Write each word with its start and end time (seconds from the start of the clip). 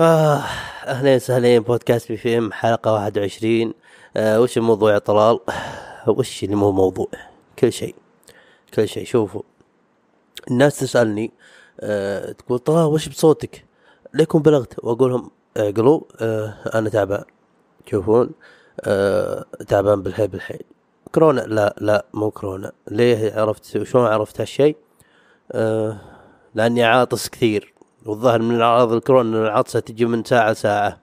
آه 0.00 0.42
أهلين 0.86 1.16
وسهلين 1.16 1.62
بودكاست 1.62 2.08
بي 2.08 2.16
في 2.16 2.38
إم 2.38 2.52
حلقة 2.52 2.92
21 2.92 3.72
آه 4.16 4.40
وش 4.40 4.58
الموضوع 4.58 4.92
يا 4.92 4.98
طلال؟ 4.98 5.38
وش 6.06 6.44
اللي 6.44 6.54
مو 6.56 6.72
موضوع؟ 6.72 7.08
كل 7.58 7.72
شيء 7.72 7.94
كل 8.74 8.88
شيء 8.88 9.04
شوفوا 9.04 9.42
الناس 10.50 10.78
تسألني 10.78 11.32
آه 11.80 12.32
تقول 12.32 12.58
طلال 12.58 12.84
وش 12.86 13.08
بصوتك؟ 13.08 13.64
ليكم 14.14 14.42
بلغت؟ 14.42 14.84
وأقول 14.84 15.10
لهم 15.10 15.30
اعقلوا 15.56 16.00
آه 16.20 16.54
أنا 16.74 16.88
تعبان 16.88 17.24
تشوفون 17.86 18.30
آه 18.80 19.44
تعبان 19.68 20.02
بالحيل 20.02 20.28
بالحيل 20.28 20.62
كورونا 21.14 21.40
لا 21.40 21.74
لا 21.78 22.04
مو 22.14 22.30
كورونا 22.30 22.72
ليه 22.90 23.40
عرفت 23.40 23.82
شلون 23.84 24.06
عرفت 24.06 24.40
هالشيء؟ 24.40 24.76
آه 25.52 25.98
لأني 26.54 26.84
عاطس 26.84 27.28
كثير 27.28 27.74
والظاهر 28.06 28.42
من 28.42 28.60
اعراض 28.60 28.92
الكورونا 28.92 29.42
العطسة 29.42 29.80
تجي 29.80 30.04
من 30.04 30.24
ساعة 30.24 30.52
لساعة. 30.52 31.00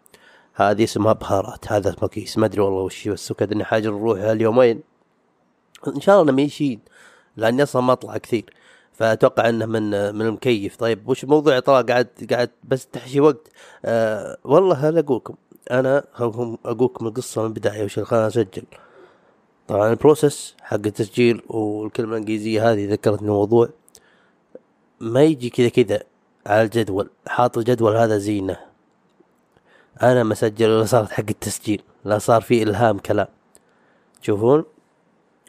هذه 0.54 0.84
اسمها 0.84 1.14
بهارات. 1.14 1.72
هذا 1.72 1.96
مكيس 2.02 2.38
ما 2.38 2.46
أدري 2.46 2.62
والله 2.62 2.82
وش 2.82 3.08
بس 3.08 3.32
وكذا 3.32 3.54
إني 3.54 3.64
حاجة 3.64 3.88
نروح 3.88 4.20
هاليومين 4.20 4.82
إن 5.88 6.02
شاء 6.02 6.22
الله 6.22 6.32
ميشين 6.32 6.80
لأني 7.38 7.64
أصلا 7.64 7.82
ما 7.82 7.94
أطلع 7.94 8.18
كثير. 8.18 8.54
فأتوقع 8.94 9.50
إنه 9.50 9.66
من 9.66 9.90
من 10.16 10.22
المكيف. 10.22 10.76
طيب 10.76 11.10
وش 11.10 11.24
الموضوع 11.24 11.60
طلع 11.60 11.82
قاعد 11.82 12.08
قاعد 12.32 12.52
بس 12.64 12.88
تحشي 12.88 13.20
وقت. 13.20 13.48
آه 13.86 14.38
والله 14.44 14.90
هل 14.90 14.98
أقولكم. 14.98 15.36
أنا 15.72 16.04
خلكم 16.14 16.58
أقولكم 16.66 17.08
القصة 17.08 17.42
من 17.42 17.48
البداية 17.48 17.84
وش 17.84 18.00
خلاني 18.00 18.28
اسجل 18.28 18.64
طبعا 19.68 19.90
البروسس 19.90 20.56
حق 20.62 20.76
التسجيل 20.76 21.42
والكلمة 21.48 22.12
الإنجليزية 22.12 22.72
هذه 22.72 22.92
ذكرتني 22.92 23.28
موضوع. 23.28 23.70
ما 25.00 25.24
يجي 25.24 25.50
كذا 25.50 25.70
كذا. 25.70 26.04
على 26.48 26.62
الجدول 26.62 27.10
حاط 27.28 27.58
الجدول 27.58 27.96
هذا 27.96 28.18
زينة. 28.18 28.58
أنا 30.02 30.24
مسجل 30.24 30.70
ولا 30.70 30.86
صارت 30.86 31.12
حق 31.12 31.24
التسجيل 31.30 31.82
لا 32.06 32.18
صار 32.18 32.42
في 32.42 32.64
إلهام 32.64 32.98
كلام. 32.98 33.28
تشوفون 34.22 34.64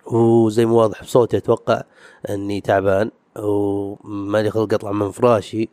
وزي 0.07 0.67
ما 0.67 0.73
واضح 0.73 1.03
بصوتي 1.03 1.37
أتوقع 1.37 1.83
إني 2.31 2.61
تعبان 2.61 3.11
ومالي 3.37 4.51
خلق 4.51 4.75
أطلع 4.75 4.93
من 4.93 5.11
فراشي. 5.11 5.69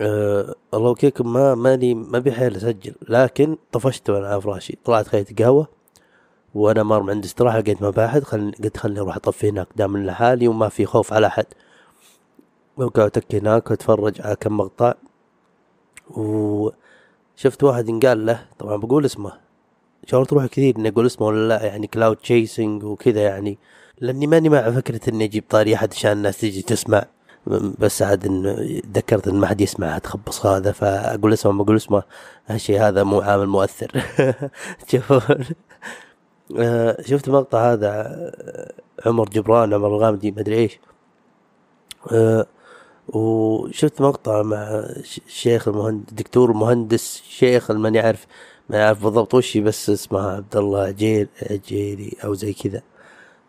أه 0.00 0.54
الله 0.74 0.90
وكيكم 0.90 1.32
ما 1.32 1.54
ماني 1.54 1.94
ما 1.94 2.18
بحيل 2.18 2.56
أسجل 2.56 2.94
لكن 3.08 3.56
طفشت 3.72 4.10
وأنا 4.10 4.28
على 4.28 4.40
فراشي. 4.40 4.78
طلعت 4.84 5.08
خيت 5.08 5.42
قهوة 5.42 5.66
وأنا 6.54 6.82
مار 6.82 7.10
عند 7.10 7.24
استراحة 7.24 7.58
لقيت 7.58 7.82
مباحث 7.82 8.22
خلني 8.22 8.52
قلت 8.64 8.76
خلني 8.76 9.00
أروح 9.00 9.16
أطفي 9.16 9.48
هناك 9.48 9.68
دام 9.76 9.96
لحالي 9.96 10.48
وما 10.48 10.68
في 10.68 10.86
خوف 10.86 11.12
على 11.12 11.26
أحد. 11.26 11.46
وقعدت 12.76 13.34
هناك 13.34 13.70
واتفرج 13.70 14.20
على 14.20 14.36
كم 14.36 14.56
مقطع. 14.56 14.94
وشفت 16.10 17.62
واحد 17.62 17.88
انقال 17.88 18.26
له 18.26 18.46
طبعا 18.58 18.76
بقول 18.76 19.04
اسمه 19.04 19.32
شعور 20.06 20.24
تروح 20.24 20.46
كثير 20.46 20.76
إني 20.76 20.88
أقول 20.88 21.06
اسمه 21.06 21.26
ولا 21.26 21.48
لا 21.48 21.64
يعني 21.64 21.86
clout 21.86 22.16
chasing 22.16 22.84
وكذا 22.84 23.20
يعني. 23.20 23.58
لأني 24.00 24.26
ماني 24.26 24.48
مع 24.48 24.70
فكرة 24.70 25.00
إني 25.10 25.24
أجيب 25.24 25.44
طاري 25.50 25.74
أحد 25.74 25.92
عشان 25.92 26.12
الناس 26.12 26.40
تجي 26.40 26.62
تسمع. 26.62 27.04
بس 27.78 28.02
عاد 28.02 28.26
إن 28.26 28.46
ذكرت 28.94 29.28
إن 29.28 29.34
ما 29.34 29.46
حد 29.46 29.60
يسمع 29.60 29.98
تخبص 29.98 30.46
هذا 30.46 30.72
فأقول 30.72 31.32
اسمه 31.32 31.52
ما 31.52 31.62
أقول 31.62 31.76
اسمه 31.76 32.02
هالشيء 32.46 32.80
هذا 32.80 33.02
مو 33.02 33.20
عامل 33.20 33.46
مؤثر. 33.46 34.02
تشوفون 34.88 35.44
شفت 37.00 37.28
مقطع 37.28 37.72
هذا 37.72 38.16
عمر 39.06 39.28
جبران 39.28 39.74
عمر 39.74 39.88
الغامدي 39.88 40.30
ما 40.30 40.40
أدري 40.40 40.56
إيش. 40.58 40.78
وشفت 43.12 44.00
مقطع 44.00 44.42
مع 44.42 44.58
الشيخ 45.26 45.68
المهندس 45.68 46.12
دكتور 46.12 46.50
المهندس 46.50 47.22
شيخ 47.28 47.70
ماني 47.70 48.00
عارف 48.00 48.26
ما 48.68 48.78
يعرف 48.78 49.04
بالضبط 49.04 49.34
وش 49.34 49.58
بس 49.58 49.90
اسمه 49.90 50.20
عبد 50.20 50.56
الله 50.56 50.82
عجير 50.82 51.28
عجيري 51.50 52.16
أو 52.24 52.34
زي 52.34 52.52
كذا. 52.52 52.82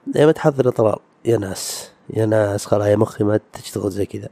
دائما 0.07 0.31
تحضر 0.31 0.69
طلال 0.69 0.99
يا 1.25 1.37
ناس 1.37 1.91
يا 2.13 2.25
ناس 2.25 2.65
خلاص 2.65 2.87
يا 2.87 2.95
مخي 2.95 3.23
ما 3.23 3.39
تشتغل 3.53 3.91
زي 3.91 4.05
كذا. 4.05 4.29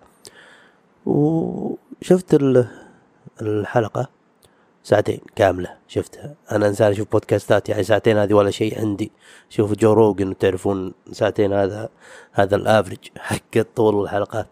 وشفت 1.06 2.40
الحلقة 3.42 4.10
ساعتين 4.84 5.20
كاملة 5.36 5.78
شفتها. 5.88 6.36
أنا 6.52 6.68
إنسان 6.68 6.92
أشوف 6.92 7.12
بودكاستات 7.12 7.70
يعني 7.70 7.84
ساعتين 7.84 8.18
هذه 8.18 8.34
ولا 8.34 8.52
شيء 8.52 8.80
عندي. 8.80 9.12
شوف 9.50 9.74
جو 9.74 9.94
روجن 9.94 10.38
تعرفون 10.38 10.94
ساعتين 11.12 11.54
هذا 11.54 11.90
هذا 12.32 12.56
الافرج 12.56 12.98
حق 13.18 13.62
طول 13.76 14.04
الحلقات 14.04 14.48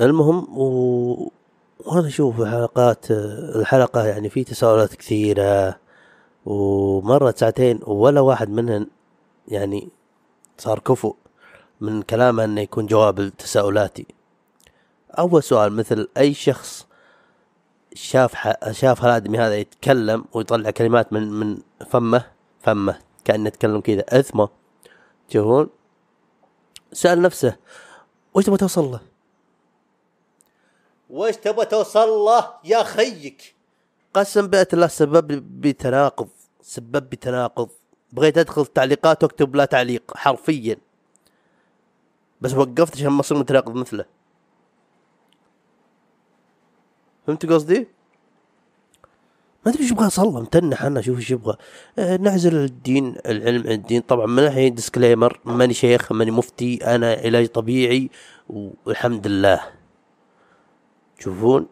المهم 0.00 0.58
و... 0.58 1.32
وأنا 1.86 2.06
أشوف 2.06 2.42
حلقات 2.42 3.10
الحلقة 3.10 4.06
يعني 4.06 4.30
في 4.30 4.44
تساؤلات 4.44 4.94
كثيرة 4.94 5.78
ومرت 6.46 7.38
ساعتين 7.38 7.80
ولا 7.86 8.20
واحد 8.20 8.50
منهن 8.50 8.86
يعني 9.48 9.88
صار 10.58 10.78
كفؤ 10.78 11.16
من 11.80 12.02
كلامه 12.02 12.44
إنه 12.44 12.60
يكون 12.60 12.86
جواب 12.86 13.20
لتساؤلاتي 13.20 14.06
أول 15.18 15.42
سؤال 15.42 15.72
مثل 15.72 16.08
أي 16.16 16.34
شخص 16.34 16.86
شاف 17.94 18.34
ح... 18.34 18.70
شاف 18.70 19.04
الادمي 19.04 19.38
هذا 19.38 19.56
يتكلم 19.56 20.24
ويطلع 20.32 20.70
كلمات 20.70 21.12
من 21.12 21.30
من 21.30 21.58
فمه 21.90 22.24
فمه 22.60 22.98
كأنه 23.24 23.48
يتكلم 23.48 23.80
كذا 23.80 24.04
إثمه 24.08 24.48
تشوفون 25.28 25.68
سأل 26.92 27.22
نفسه 27.22 27.56
وش 28.34 28.44
تبغى 28.44 28.58
توصل 28.58 28.84
له؟ 28.84 29.07
وش 31.10 31.36
تبغى 31.36 31.64
توصل 31.64 32.08
له 32.08 32.50
يا 32.64 32.82
خيك؟ 32.82 33.54
قسم 34.14 34.46
بيت 34.46 34.74
الله 34.74 34.86
سبب 34.86 35.26
بتناقض 35.60 36.28
سبب 36.62 37.10
بتناقض. 37.10 37.68
بغيت 38.12 38.38
أدخل 38.38 38.62
التعليقات 38.62 39.22
وأكتب 39.22 39.56
لا 39.56 39.64
تعليق 39.64 40.16
حرفيا. 40.16 40.76
بس 42.40 42.54
وقفت 42.54 42.96
عشان 42.96 43.08
ما 43.08 43.20
اصير 43.20 43.38
متناقض 43.38 43.74
مثله. 43.74 44.04
فهمت 47.26 47.46
قصدي؟ 47.46 47.88
ما 49.66 49.72
أدري 49.72 49.82
إيش 49.82 49.90
يبغى 49.90 50.10
صلى 50.10 50.40
متنح 50.40 50.84
أنا 50.84 51.00
أشوف 51.00 51.16
إيش 51.18 51.30
يبغى. 51.30 51.56
آه 51.98 52.16
نعزل 52.16 52.56
الدين 52.56 53.16
العلم 53.26 53.62
عن 53.66 53.72
الدين. 53.72 54.00
طبعا 54.00 54.26
من 54.26 54.42
ناحية 54.42 54.68
ديسكليمر 54.68 55.40
ماني 55.44 55.74
شيخ 55.74 56.12
ماني 56.12 56.30
مفتي 56.30 56.94
أنا 56.94 57.12
علاج 57.12 57.46
طبيعي 57.46 58.10
والحمد 58.48 59.26
لله. 59.26 59.77
تشوفون. 61.18 61.66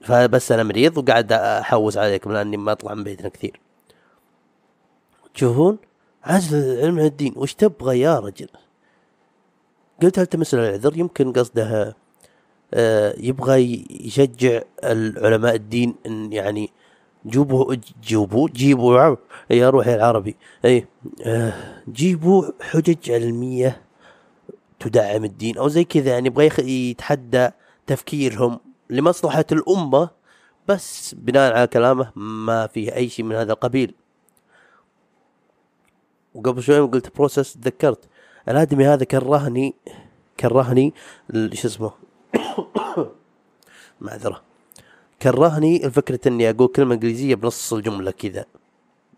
فبس 0.00 0.52
أنا 0.52 0.62
مريض 0.62 0.98
وقاعد 0.98 1.32
أحوس 1.32 1.98
عليكم 1.98 2.32
لاني 2.32 2.56
ما 2.56 2.72
أطلع 2.72 2.94
من 2.94 3.04
بيتنا 3.04 3.28
كثير. 3.28 3.60
تشوفون؟ 5.34 5.78
عزل 6.24 6.58
العلم 6.58 6.98
عن 6.98 7.06
الدين 7.06 7.32
وش 7.36 7.54
تبغى 7.54 8.00
يا 8.00 8.18
رجل؟ 8.18 8.48
قلت 10.02 10.18
هل 10.18 10.26
تمس 10.26 10.54
العذر؟ 10.54 10.96
يمكن 10.96 11.32
قصده 11.32 11.96
آه، 12.74 13.14
يبغى 13.18 13.84
يشجع 13.90 14.60
العلماء 14.84 15.54
الدين 15.54 15.94
إن 16.06 16.32
يعني 16.32 16.70
جيبوا 17.26 17.74
جيبوا 18.02 18.48
جيبوا 18.48 19.16
يا 19.50 19.70
روحي 19.70 19.94
العربي. 19.94 20.36
اي 20.64 20.86
آه، 21.26 21.52
جيبوا 21.88 22.44
حجج 22.60 23.10
علمية 23.10 23.80
تدعم 24.80 25.24
الدين 25.24 25.58
أو 25.58 25.68
زي 25.68 25.84
كذا 25.84 26.10
يعني 26.10 26.26
يبغى 26.26 26.50
يتحدى 26.90 27.50
تفكيرهم 27.88 28.60
لمصلحة 28.90 29.44
الأمة 29.52 30.10
بس 30.68 31.14
بناء 31.14 31.56
على 31.56 31.66
كلامه 31.66 32.12
ما 32.16 32.66
فيه 32.66 32.94
أي 32.94 33.08
شيء 33.08 33.24
من 33.24 33.36
هذا 33.36 33.52
القبيل. 33.52 33.94
وقبل 36.34 36.62
شوي 36.62 36.80
قلت 36.80 37.16
بروسس 37.16 37.52
تذكرت. 37.54 38.08
الآدمي 38.48 38.86
هذا 38.86 39.04
كرهني 39.04 39.74
كرهني 40.40 40.94
شو 41.52 41.68
اسمه؟ 41.68 41.90
معذرة. 44.00 44.42
كرهني 45.22 45.86
الفكرة 45.86 46.20
إني 46.26 46.50
أقول 46.50 46.68
كلمة 46.68 46.94
إنجليزية 46.94 47.34
بنص 47.34 47.72
الجملة 47.72 48.10
كذا. 48.10 48.44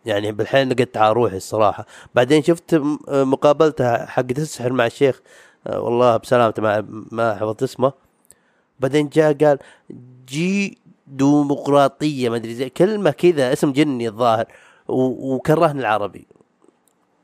يعني 0.04 0.32
بالحين 0.32 0.68
نقدت 0.68 0.96
على 0.96 1.12
روحي 1.12 1.36
الصراحة. 1.36 1.86
بعدين 2.14 2.42
شفت 2.42 2.74
مقابلته 3.08 4.06
حق 4.06 4.24
السحر 4.30 4.72
مع 4.72 4.86
الشيخ. 4.86 5.20
آه، 5.66 5.80
والله 5.80 6.16
بسلامته 6.16 6.62
ما 6.62 6.86
ما 7.12 7.34
حفظت 7.34 7.62
اسمه. 7.62 7.92
بعدين 8.80 9.08
جاء 9.08 9.32
قال 9.32 9.58
جي 10.28 10.78
ديمقراطية 11.06 12.28
ما 12.28 12.36
أدري 12.36 12.54
زي 12.54 12.68
كلمة 12.68 13.10
كذا 13.10 13.52
اسم 13.52 13.72
جني 13.72 14.08
الظاهر 14.08 14.46
وكرهني 14.88 15.80
العربي. 15.80 16.26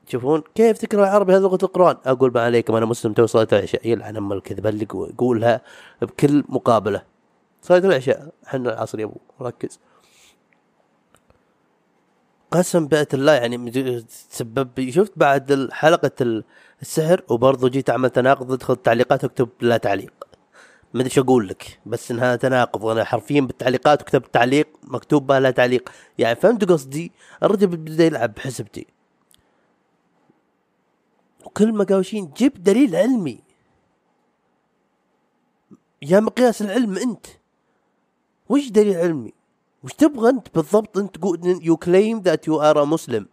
تشوفون 0.07 0.43
كيف 0.55 0.79
تكره 0.79 1.03
العربي 1.03 1.33
هذا 1.33 1.41
لغة 1.41 1.59
القرآن؟ 1.63 1.97
أقول 2.07 2.33
ما 2.35 2.41
عليكم 2.41 2.75
أنا 2.75 2.87
مسلم 2.87 3.13
تو 3.13 3.27
صلاة 3.27 3.49
العشاء. 3.53 3.89
يلعن 3.89 4.17
أم 4.17 4.33
الكذب 4.33 4.67
اللي 4.67 4.87
يقولها 4.95 5.61
بكل 6.03 6.45
مقابلة. 6.49 7.03
صلاة 7.63 7.79
العشاء 7.79 8.29
إحنا 8.47 8.73
العصر 8.73 9.01
يا 9.01 9.05
أبو 9.05 9.17
ركز. 9.41 9.79
قسم 12.51 12.87
بأت 12.87 13.15
الله 13.15 13.33
يعني 13.33 13.71
تسبب 14.31 14.91
شفت 14.91 15.13
بعد 15.17 15.69
حلقة 15.73 16.43
السحر 16.83 17.23
وبرضه 17.29 17.69
جيت 17.69 17.91
اعمل 17.91 18.11
تناقض 18.11 18.53
ادخل 18.53 18.75
التعليقات 18.75 19.25
أكتب 19.25 19.49
لا 19.61 19.77
تعليق. 19.77 20.26
ما 20.97 21.03
أدري 21.03 21.21
أقول 21.21 21.49
لك 21.49 21.79
بس 21.87 22.11
إنها 22.11 22.37
تناقض. 22.37 22.87
أنا 22.87 23.05
حرفيا 23.05 23.41
بالتعليقات 23.41 24.03
وكتبت 24.03 24.35
تعليق 24.35 24.69
مكتوب 24.83 25.27
بها 25.27 25.41
لا 25.41 25.51
تعليق. 25.51 25.91
يعني 26.19 26.37
فهمت 26.37 26.65
قصدي؟ 26.65 27.13
الرجل 27.43 27.67
بدا 27.67 28.05
يلعب 28.05 28.35
بحسبتي. 28.35 28.87
وكل 31.45 31.73
مقاوشين 31.73 32.33
جيب 32.37 32.63
دليل 32.63 32.97
علمي. 32.97 33.39
يا 36.03 36.21
مقياس 36.21 36.63
العلم 36.63 36.99
أنت. 36.99 37.27
وش 38.49 38.69
دليل 38.69 38.97
علمي؟ 38.97 39.33
وش 39.85 39.93
تبغى 39.93 40.31
أنت 40.31 40.49
بالضبط؟ 40.55 40.99
أنت 40.99 41.17
تقول 41.17 41.61
you 41.63 41.77
claim 41.77 42.21
that 42.21 42.49
you 42.49 42.61
are 42.61 42.85
Muslim 42.85 43.27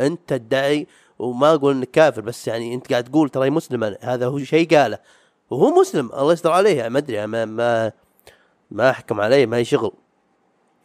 أنت 0.00 0.20
تدعي 0.28 0.86
وما 1.18 1.54
أقول 1.54 1.76
إنك 1.76 1.90
كافر 1.90 2.20
بس 2.20 2.48
يعني 2.48 2.74
أنت 2.74 2.90
قاعد 2.90 3.04
تقول 3.04 3.28
ترى 3.28 3.50
مسلم. 3.50 3.96
هذا 4.00 4.26
هو 4.26 4.38
شيء 4.38 4.76
قاله. 4.76 4.98
وهو 5.50 5.80
مسلم 5.80 6.10
الله 6.12 6.32
يستر 6.32 6.52
عليه. 6.52 6.76
يعني 6.78 6.90
ما 6.90 6.98
أدري 6.98 7.26
ما 7.26 7.44
ما 7.44 7.92
ما 8.70 8.90
أحكم 8.90 9.20
عليه 9.20 9.46
ما 9.46 9.56
هي 9.56 9.64
شغل. 9.64 9.92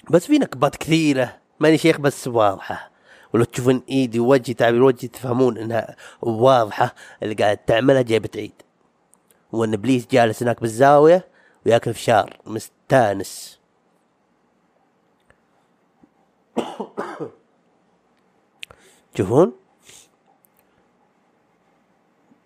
بس 0.10 0.25
في 0.25 0.38
نكبات 0.38 0.75
كثيرة. 0.75 1.38
ماني 1.60 1.78
شيخ 1.78 2.00
بس 2.00 2.28
واضحة. 2.28 2.92
ولو 3.34 3.44
تشوفون 3.44 3.84
إيدي 3.90 4.19
ووجهي 4.19 4.54
تعبير 4.54 4.84
وجهي 4.84 5.08
تفهمون 5.08 5.58
إنها 5.58 5.96
واضحة. 6.22 6.96
اللي 7.24 7.36
قاعد 7.36 7.58
تعملها 7.58 8.02
جايبه 8.02 8.30
عيد. 8.36 8.54
وأن 9.52 9.74
إبليس 9.74 10.08
جالس 10.12 10.44
هناك 10.44 10.62
بالزاوية 10.62 11.28
وياكل 11.66 11.94
فشار 11.94 12.38
مستانس. 12.46 13.60
تشوفون؟ 19.13 19.61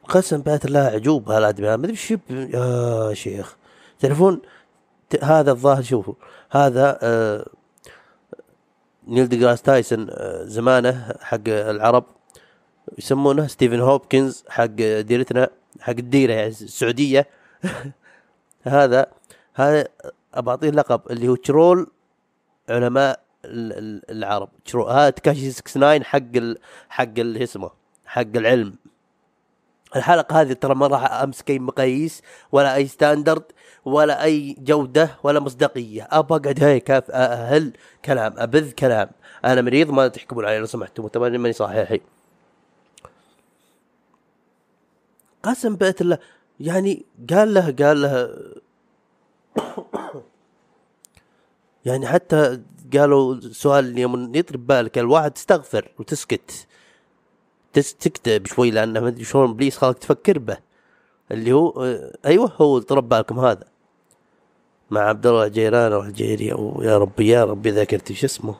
قسم 0.10 0.42
بآيات 0.42 0.66
الله 0.66 0.80
عجوب 0.80 1.30
هالادمي 1.30 1.68
ما 1.68 1.74
أدري 1.74 1.92
إيش 1.92 2.12
يا 2.30 3.14
شيخ. 3.14 3.56
تعرفون 4.00 4.42
هذا 5.22 5.52
الظاهر 5.52 5.84
شوفوا. 5.84 6.14
هذا 6.52 7.00
آه 7.02 7.46
نيل 9.08 9.30
ديجراس 9.30 9.62
تايسون 9.62 10.08
آه 10.10 10.44
زمانه 10.44 11.14
حق 11.22 11.48
العرب 11.48 12.04
يسمونه 12.98 13.48
ستيفن 13.48 13.80
هوكينز 13.80 14.44
حق 14.50 14.66
ديرتنا 15.02 15.50
حق 15.80 15.90
الديرة 16.00 16.34
يعني 16.34 16.48
السعودية. 16.48 17.28
هذا 18.64 19.08
هذا 19.54 19.88
ابى 20.34 20.50
أعطيه 20.52 20.70
لقب 20.70 21.02
اللي 21.12 21.28
هو 21.28 21.36
troll 21.36 21.88
علماء 22.70 23.20
العرب. 23.46 24.50
troll 24.66 24.92
هذا 24.92 25.10
تكاشي 25.10 25.52
69 25.52 26.04
حق 26.04 26.22
حق 26.90 27.20
اللي 27.20 27.44
اسمه 27.44 27.70
حق 28.06 28.36
العلم. 28.36 28.76
الحلقة 29.96 30.42
هذه 30.42 30.54
ترى 30.54 30.76
ما 30.76 30.88
راح 30.88 31.12
امسك 31.12 31.50
اي 31.50 31.60
مقاييس 31.60 32.22
ولا 32.52 32.76
أي 32.76 32.88
standard 32.88 33.44
ولا 33.86 34.24
أي 34.24 34.56
جودة 34.60 35.10
ولا 35.24 35.40
مصداقية. 35.40 36.08
ابى 36.12 36.36
اقعد 36.36 36.64
هيك 36.64 36.92
أهل 36.92 37.74
كلام 38.06 38.34
أبذ 38.38 38.72
كلام. 38.72 39.10
أنا 39.46 39.62
مريض 39.62 39.90
ما 39.92 40.08
تحكمون 40.08 40.46
علي 40.46 40.60
لو 40.60 40.66
سمحتوا 40.66 41.10
تمام 41.10 41.32
ماني 41.32 41.54
صحيحي. 41.54 42.02
قسم 45.44 45.76
بيت 45.76 46.02
الله 46.02 46.18
يعني 46.60 47.06
قال 47.30 47.54
له 47.54 47.72
قال 47.72 48.02
له 48.02 48.36
يعني 51.86 52.08
حتى 52.08 52.62
قالوا 52.94 53.40
سؤال 53.40 53.98
يوم 53.98 54.36
يطرب 54.36 54.68
بالك 54.68 54.98
الواحد 54.98 55.32
تستغفر 55.32 55.92
وتسكت. 56.00 56.68
تكتب 57.80 58.46
شوي 58.46 58.72
لأنه 58.72 59.00
ما 59.00 59.08
أدري 59.08 59.24
شلون 59.24 59.50
إبليس 59.50 59.78
خلاك 59.78 59.98
تفكر 59.98 60.40
به. 60.40 60.58
اللي 61.32 61.54
هو 61.54 61.72
أيوه 62.26 62.52
هو 62.62 62.80
طرب 62.80 63.10
بالكم 63.10 63.40
هذا. 63.40 63.64
مع 64.92 65.02
عبد 65.02 65.28
الله 65.28 65.46
الجيران 65.46 65.94
أو 65.94 66.02
الجيري 66.02 66.54
أو 66.54 66.82
يا 66.82 66.98
ربي 66.98 67.28
يا 67.28 67.44
ربي 67.44 67.72
ذكرت 67.72 68.10
إيش 68.10 68.24
اسمه؟ 68.24 68.56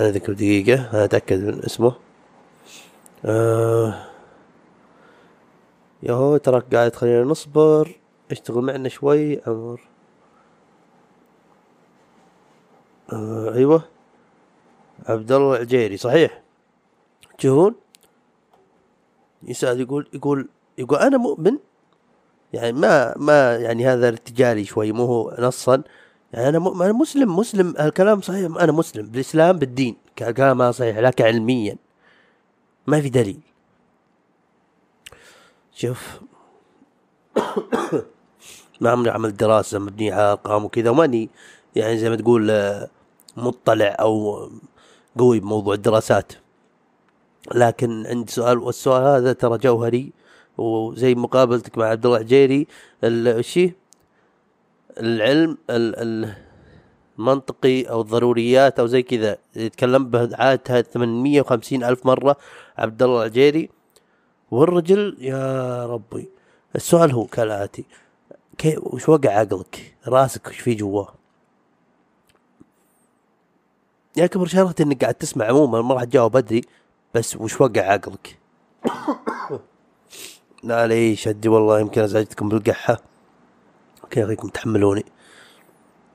أنا 0.00 0.10
ذكر 0.10 0.32
دقيقة 0.32 0.90
أنا 0.94 1.04
أتأكد 1.04 1.44
من 1.44 1.64
اسمه. 1.64 1.92
آه 3.24 4.06
يا 6.02 6.12
هو 6.12 6.36
تراك 6.36 6.74
قاعد 6.74 6.94
خلينا 6.94 7.24
نصبر. 7.24 7.96
اشتغل 8.30 8.62
معنا 8.62 8.88
شوي 8.88 9.40
أمر. 9.40 9.80
آه 13.12 13.54
أيوه. 13.54 13.82
عبد 15.06 15.32
الله 15.32 15.56
العجيري 15.56 15.96
صحيح؟ 15.96 16.42
تشوفون 17.38 17.74
يسأل 19.42 19.80
يقول 19.80 20.08
يقول 20.14 20.48
يقول 20.78 20.98
أنا 20.98 21.16
مؤمن. 21.16 21.58
يعني 22.52 22.72
ما 22.72 23.14
ما 23.18 23.56
يعني 23.56 23.86
هذا 23.86 24.08
ارتجالي 24.08 24.64
شوي 24.64 24.92
مو 24.92 25.04
هو 25.04 25.36
نصا. 25.38 25.82
يعني 26.32 26.48
أنا 26.48 26.84
أنا 26.84 26.92
مسلم 26.92 27.36
مسلم 27.36 27.74
الكلام 27.80 28.20
صحيح 28.20 28.56
أنا 28.60 28.72
مسلم. 28.72 29.06
بالإسلام 29.06 29.58
بالدين 29.58 29.96
كلام 30.18 30.72
صحيح 30.72 30.98
لكن 30.98 31.24
علميا. 31.24 31.76
ما 32.86 33.00
في 33.00 33.08
دليل. 33.08 33.40
شوف. 35.74 36.20
ما 38.80 38.90
عمري 38.90 39.10
عملت 39.10 39.34
دراسة 39.40 39.78
مبنية 39.78 40.14
على 40.14 40.32
أرقام 40.32 40.64
وكذا 40.64 40.90
وماني 40.90 41.30
يعني 41.76 41.98
زي 41.98 42.10
ما 42.10 42.16
تقول 42.16 42.50
آه، 42.50 42.88
مطلع 43.36 43.96
أو 44.00 44.48
قوي 45.18 45.40
بموضوع 45.40 45.74
الدراسات. 45.74 46.32
لكن 47.54 48.06
عندي 48.06 48.32
سؤال 48.32 48.58
والسؤال 48.58 49.02
هذا 49.02 49.32
ترى 49.32 49.58
جوهري 49.58 50.12
وزي 50.58 51.14
مقابلتك 51.14 51.78
مع 51.78 51.86
عبد 51.86 52.06
الله 52.06 52.18
عجيري 52.18 52.66
الشيء 53.04 53.72
العلم 54.98 55.58
المنطقي 57.18 57.82
أو 57.82 58.00
الضروريات 58.00 58.80
أو 58.80 58.86
زي 58.86 59.02
كذا. 59.02 59.38
يتكلم 59.56 60.10
به 60.10 60.36
عادتها 60.36 60.82
850 60.82 61.84
ألف 61.84 62.06
مرة 62.06 62.36
عبد 62.78 63.02
الله 63.02 63.18
العجيري. 63.18 63.68
والرجل 64.50 65.16
يا 65.20 65.86
ربي 65.86 66.28
السؤال 66.76 67.12
هو 67.12 67.24
كالآتي. 67.24 67.84
كيف 68.58 68.78
وش 68.82 69.08
وقع 69.08 69.30
عقلك؟ 69.30 69.94
راسك 70.08 70.48
وش 70.48 70.60
في 70.60 70.74
جواه 70.74 71.14
يا 74.16 74.26
كبر 74.26 74.46
شرط 74.46 74.80
إنك 74.80 75.02
قاعد 75.02 75.14
تسمع 75.14 75.44
عموما 75.44 75.82
ما 75.82 75.94
راح 75.94 76.04
تجاوب 76.04 76.32
بدري 76.32 76.60
بس 77.16 77.36
وش 77.36 77.60
وقع 77.60 77.80
عقلك؟ 77.80 78.38
لا 80.68 80.86
ليش 80.86 81.28
ادي 81.28 81.48
والله 81.48 81.80
يمكن 81.80 82.00
أزعجتكم 82.00 82.48
بالقحة. 82.48 82.98
أوكي 84.04 84.24
أخيكم 84.24 84.48
تحملوني. 84.48 85.04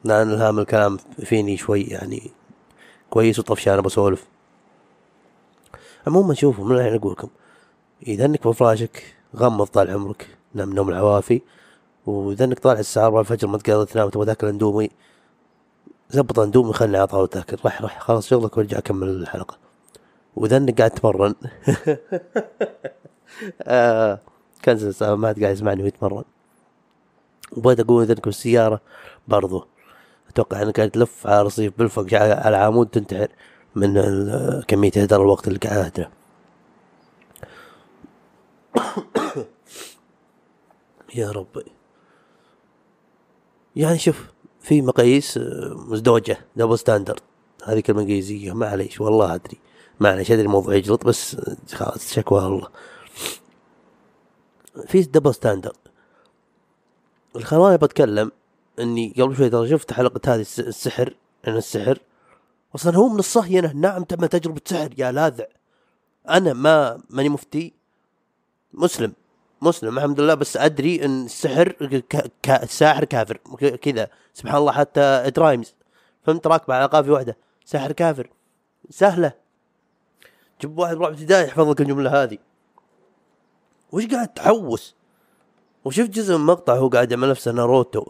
لا 0.04 0.22
أنا 0.22 0.34
الهام 0.34 0.60
الكلام 0.60 0.98
فيني 1.26 1.58
شوي 1.58 1.82
يعني 1.82 2.32
كويس 3.10 3.40
وطفشان 3.40 3.82
بسولف. 3.82 4.28
عموما 6.08 6.34
شوفوا 6.34 6.66
من 6.66 6.76
الحين 6.76 6.96
أقول 6.96 7.12
لكم 7.12 7.30
إذا 8.08 8.26
إنك 8.26 8.48
بفراشك 8.48 9.16
غمض 9.36 9.66
طال 9.66 9.92
عمرك 9.92 10.38
نام 10.54 10.74
نوم 10.74 10.90
العوافي 10.90 11.42
وإذا 12.06 12.46
إنك 12.46 12.60
طالع 12.60 12.80
الساعة 12.80 13.06
4 13.06 13.20
الفجر 13.20 13.48
ما 13.48 13.58
تقدر 13.58 13.84
تنام 13.86 14.10
تبغى 14.10 14.26
تأكل 14.26 14.48
اندومي 14.48 14.90
زبط 16.10 16.40
اندومي 16.40 16.74
خلني 16.74 16.98
على 16.98 17.08
طاولة 17.08 17.28
تاكل 17.28 17.58
رح 17.66 17.82
رح 17.82 18.00
خلاص 18.00 18.28
شغلك 18.28 18.58
وارجع 18.58 18.80
كمل 18.80 19.10
الحلقة. 19.10 19.71
واذا 20.36 20.58
انك 20.58 20.78
قاعد 20.78 20.92
تمرن 20.92 21.36
آه 23.62 24.20
كان 24.64 24.94
ما 25.02 25.36
قاعد 25.42 25.54
يسمعني 25.54 25.84
ويتمرن 25.84 26.24
وبغيت 27.58 27.80
أقول 27.80 28.04
اذا 28.04 28.14
انك 28.14 28.26
بالسيارة 28.26 28.82
برضو. 29.28 29.68
أتوقع 30.30 30.62
إنك 30.62 30.78
قاعد 30.78 30.92
تلف 30.92 31.28
على 31.28 31.42
رصيف 31.42 31.74
بالفوق 31.78 32.14
على 32.14 32.58
عمود 32.58 32.88
تنتحر 32.88 33.28
من 33.76 34.02
كمية 34.68 34.92
هدر 34.96 35.22
الوقت 35.22 35.48
اللي 35.48 35.60
قاعد 35.60 35.78
أهدره. 35.78 36.12
يا 41.16 41.32
ربي. 41.32 41.66
يعني 43.76 43.98
شوف 43.98 44.26
في 44.62 44.82
مقاييس 44.82 45.38
آه، 45.38 45.74
مزدوجة 45.88 46.38
دبل 46.56 46.80
ستاندرد 46.80 47.20
هذيك 47.64 47.90
المقاييسية 47.90 48.54
معليش 48.54 49.02
والله 49.02 49.36
أدري. 49.36 49.58
معليش 50.02 50.32
أدري 50.32 50.46
الموضوع 50.46 50.76
يجلط 50.76 51.06
بس 51.06 51.38
خلاص 51.74 52.14
شكوى 52.14 52.46
الله. 52.48 52.68
في 54.88 55.02
دبل 55.02 55.34
ستاندرد 55.36 55.78
الخلاني 57.36 57.78
بتكلم 57.78 58.32
إني 58.80 59.14
قبل 59.20 59.38
شوي 59.38 59.50
ترى 59.50 59.70
شفت 59.70 59.94
حلقة 59.94 60.36
هذه 60.36 60.42
السحر 60.42 61.16
عن 61.48 61.58
السحر. 61.58 62.00
أصلا 62.76 62.96
هو 62.98 63.10
من 63.10 63.20
الصهينة 63.20 63.74
نعم 63.74 64.04
تعمل 64.04 64.28
تجربة 64.28 64.62
سحر 64.66 64.90
يا 64.98 65.12
لاذع. 65.12 65.46
أنا 66.30 66.54
ما 66.54 67.02
ماني 67.10 67.30
مفتي. 67.30 67.74
مسلم 68.74 69.14
مسلم 69.62 69.98
الحمد 69.98 70.20
لله 70.20 70.34
بس 70.34 70.58
أدري 70.58 71.06
إن 71.06 71.26
السحر 71.26 71.76
الساحر 72.48 73.06
كافر 73.06 73.38
كذا. 73.82 74.08
سبحان 74.34 74.58
الله 74.58 74.72
حتى 74.72 75.32
the 75.36 75.49
rhymes 75.49 75.76
فهمت؟ 76.24 76.48
راكبة 76.48 76.76
على 76.76 76.86
قافية 76.86 77.12
واحدة. 77.12 77.38
ساحر 77.66 77.92
كافر. 77.92 78.30
سهلة. 78.90 79.41
جيب 80.62 80.78
واحد 80.78 80.94
رابع 80.94 81.08
ابتدائي 81.08 81.48
يحفظ 81.48 81.70
لك 81.70 81.82
الجملة 81.82 82.24
هذه. 82.24 82.38
وش 83.92 84.06
قاعد 84.06 84.28
تحوس؟ 84.28 84.96
وشفت 85.86 86.10
جزء 86.10 86.38
من 86.38 86.46
مقطع 86.46 86.76
هو 86.76 86.90
قاعد 86.90 87.12
يعمل 87.12 87.30
نفسه 87.30 87.52
ناروتو. 87.52 88.06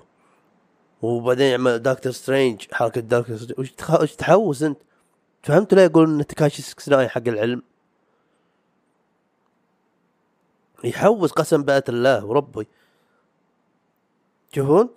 وبعدين 1.02 1.48
يعمل 1.48 1.80
دكتور 1.80 2.12
سترينج 2.12 2.68
حركة 2.72 3.02
دكتور 3.02 3.38
سترينج. 3.38 3.60
وش 3.60 3.72
تخ... 3.72 4.02
وش 4.02 4.16
تحوس 4.16 4.64
انت؟ 4.64 4.78
فهمت 5.44 5.74
ليه 5.74 5.82
يقول 5.82 6.10
إن 6.20 6.28
تكاشي 6.28 6.62
69 6.62 7.10
حق 7.10 7.28
العلم؟ 7.28 7.62
يحوس 10.84 11.32
قسم 11.32 11.64
بآيات 11.64 11.84
الله 11.90 12.26
وربي. 12.26 12.68
تشوفون 14.52 14.90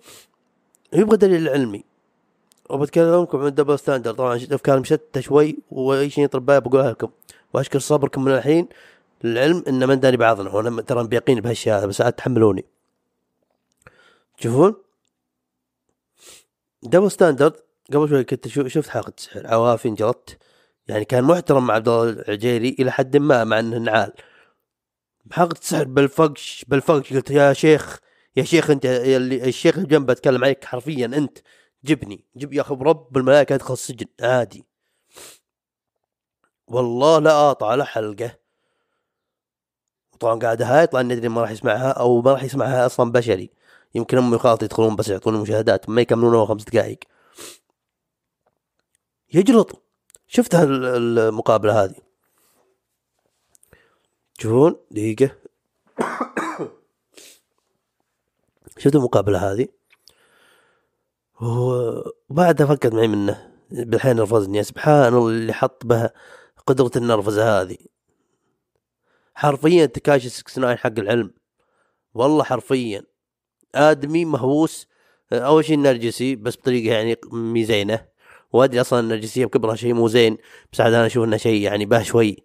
يبغى 0.93 1.17
دليل 1.17 1.49
علمي. 1.49 1.83
وبتكلمكم 2.69 3.39
عن 3.39 3.47
ال 3.47 3.52
double 3.52 3.79
standard 3.79 4.13
طبعا 4.13 4.35
أفكار 4.35 4.79
مشتتة 4.79 5.21
شوي 5.21 5.57
وأي 5.71 6.09
شيء 6.09 6.23
يطري 6.23 6.45
بقولها 6.45 6.91
لكم. 6.91 7.09
واشكر 7.55 7.79
صبركم 7.79 8.23
من 8.23 8.31
الحين 8.31 8.67
للعلم 9.23 9.63
إن 9.67 9.87
من 9.87 9.99
داري 9.99 10.17
بعضنا. 10.17 10.49
وأنا 10.49 10.81
ترى 10.81 11.07
بيقين 11.07 11.41
بهالاشياء 11.41 11.79
هذا 11.79 11.85
بس 11.85 12.01
عاد 12.01 12.13
تحملوني. 12.13 12.65
تشوفون 14.37 14.75
دبل 16.83 17.11
ستاندرد. 17.11 17.55
قبل 17.93 18.09
شوي 18.09 18.23
كنت 18.23 18.47
شفت 18.47 18.89
حلقة 18.89 19.13
سحر. 19.17 19.47
عوافي 19.47 19.87
انجلطت. 19.87 20.37
يعني 20.87 21.05
كان 21.05 21.23
محترم 21.23 21.67
مع 21.67 21.73
عبد 21.73 21.87
الله 21.87 22.09
العجيري 22.09 22.75
إلى 22.79 22.91
حد 22.91 23.17
ما 23.17 23.43
مع 23.43 23.59
إنه 23.59 23.77
نعال. 23.77 24.13
بحلقة 25.25 25.59
السحر 25.59 25.83
بالفقش 25.83 26.65
بالفقش. 26.67 27.13
قلت 27.13 27.31
يا 27.31 27.53
شيخ 27.53 27.99
يا 28.35 28.43
شيخ 28.43 28.69
أنت 28.69 28.85
اللي 28.85 29.49
الشيخ 29.49 29.75
اللي 29.75 29.87
جنبه 29.87 30.13
اتكلم 30.13 30.43
عليك 30.43 30.65
حرفيا 30.65 31.05
أنت 31.05 31.37
جبني. 31.83 32.25
جب 32.35 32.53
يا 32.53 32.61
أخي 32.61 32.73
رب 32.73 33.17
الملائكة 33.17 33.55
أدخل 33.55 33.73
السجن. 33.73 34.07
عادي. 34.21 34.65
والله 36.67 37.19
لا 37.19 37.47
أقطع 37.47 37.67
على 37.67 37.85
حلقة. 37.85 38.37
طبعا 40.19 40.39
قاعد 40.39 40.61
هاي 40.61 40.83
يطلع 40.83 41.01
ندري 41.01 41.29
ما 41.29 41.41
راح 41.41 41.51
يسمعها 41.51 41.91
أو 41.91 42.21
ما 42.21 42.31
راح 42.31 42.43
يسمعها 42.43 42.85
أصلا 42.85 43.11
بشري. 43.11 43.49
يمكن 43.95 44.17
أمي 44.17 44.35
وخالتي 44.35 44.65
يدخلون 44.65 44.95
بس 44.95 45.07
يعطوني 45.07 45.37
مشاهدات 45.37 45.89
ما 45.89 46.01
يكملون 46.01 46.45
خمس 46.45 46.63
دقائق. 46.63 46.99
يجلط 49.33 49.81
شفت 50.27 50.55
المقابلة 50.55 51.83
هذه؟ 51.83 51.95
تشوفون 54.37 54.75
دقيقة. 54.91 55.31
شفت 58.77 58.95
المقابلة 58.95 59.51
هذه؟ 59.51 59.67
وبعدها 61.41 62.67
فكت 62.67 62.93
معي 62.93 63.07
منه. 63.07 63.51
بالحين 63.71 64.15
نرفزني 64.15 64.63
سبحان 64.63 65.13
الله 65.13 65.29
اللي 65.29 65.53
حط 65.53 65.85
بها 65.85 66.13
قدرة 66.67 66.91
النرفزة 66.95 67.61
هذه. 67.61 67.77
حرفيا 69.35 69.85
تكاشي 69.85 70.29
69 70.29 70.77
حق 70.77 70.99
العلم. 70.99 71.33
والله 72.13 72.43
حرفيا. 72.43 73.03
آدمي 73.75 74.25
مهووس 74.25 74.87
أول 75.33 75.65
شيء 75.65 75.79
نرجسي 75.79 76.35
بس 76.35 76.55
بطريقة 76.57 76.93
يعني 76.93 77.17
ميزينة. 77.31 78.05
وأدري 78.53 78.81
أصلا 78.81 78.99
النرجسيه 78.99 79.45
بكبرها 79.45 79.75
شيء 79.75 79.93
مو 79.93 80.07
زين 80.07 80.37
بس 80.73 80.81
عاد 80.81 80.93
أنا 80.93 81.05
أشوف 81.05 81.23
إنه 81.23 81.37
شيء 81.37 81.61
يعني 81.61 81.85
به 81.85 82.03
شوي 82.03 82.43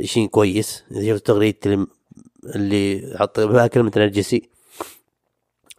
شيء 0.00 0.26
كويس. 0.26 0.84
إذا 0.90 1.14
شفت 1.14 1.26
تغريدتي 1.26 1.86
اللي 2.54 3.14
حط 3.18 3.40
بها 3.40 3.66
كلمة 3.66 3.92
نرجسي. 3.96 4.50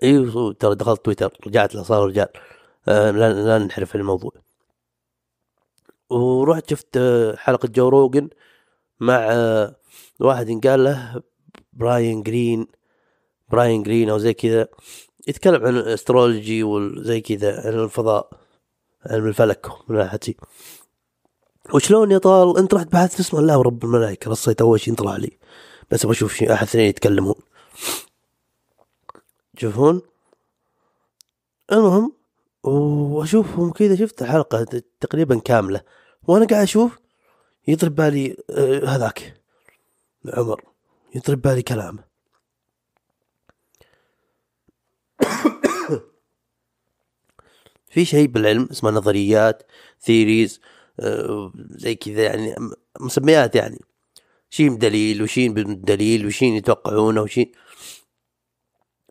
أيوه 0.04 0.54
ترى 0.54 0.76
دخلت 0.76 1.06
تويتر 1.06 1.38
رجعت 1.48 1.76
له 1.76 1.84
صار 1.84 2.08
رجال. 2.08 2.28
آه 2.88 3.12
لا, 3.12 3.34
لا 3.34 3.58
ننحرف 3.58 3.96
الموضوع. 3.96 4.32
ورحت 6.12 6.70
شفت 6.70 7.00
حلقة 7.38 7.68
جو 7.68 7.90
روجن 7.90 8.30
مع 9.00 9.28
واحد 10.20 10.50
ينقال 10.50 10.84
له 10.84 11.22
براين 11.74 12.24
جرين 12.24 12.68
براين 13.50 13.84
جرين 13.84 14.10
أو 14.10 14.18
زي 14.18 14.34
كذا 14.34 14.68
يتكلم 15.28 15.66
عن 15.66 15.78
ال 15.78 15.86
astrology 15.86 16.64
وزي 16.64 17.22
كذا 17.22 17.68
عن 17.68 17.74
الفضاء 17.74 18.30
علم 19.06 19.28
الفلك 19.28 19.68
من 19.88 19.98
ناحيتي. 19.98 20.38
وشلون 21.74 22.12
يا 22.12 22.18
طال؟ 22.18 22.58
أنت 22.58 22.74
رحت 22.74 22.92
بحثت 22.92 23.20
اسم 23.20 23.38
الله 23.38 23.58
ورب 23.58 23.84
الملائكة 23.84 24.32
رصيت 24.32 24.62
أول 24.62 24.80
شيء 24.80 24.94
طلع 24.94 25.16
لي. 25.16 25.38
بس 25.92 26.06
أبغى 26.06 26.16
أشوف 26.16 26.34
شيء 26.34 26.54
أحد 26.54 26.68
اثنين 26.68 26.86
يتكلمون. 26.86 27.36
تشوفون 29.58 30.02
المهم 31.72 32.14
وأشوفهم 32.64 33.72
كذا 33.72 33.96
شفت 33.96 34.22
الحلقة 34.22 34.82
تقريبا 35.00 35.40
كاملة. 35.40 35.82
وأنا 36.28 36.46
قاعد 36.46 36.64
أشوف 36.64 37.00
يضرب 37.68 37.96
بالي 37.96 38.38
آه، 38.50 38.86
هذاك 38.86 39.42
عمر 40.26 40.64
يضرب 41.16 41.42
بالي 41.42 41.62
كلامه. 41.62 42.04
في 47.92 48.06
شيء 48.06 48.28
بالعلم 48.28 48.68
اسمه 48.72 48.92
نظريات 48.92 49.64
ثيريز 50.02 50.62
آه، 51.00 51.54
زي 51.56 51.96
كذا 51.96 52.24
يعني 52.24 52.56
مسميات 53.00 53.56
يعني. 53.56 53.80
شيء 54.50 54.70
بدليل 54.70 55.22
وشيء 55.24 55.52
بدون 55.52 55.82
دليل 55.82 56.26
وشيء 56.26 56.54
يتوقعونه 56.54 57.22
وشيء 57.22 57.52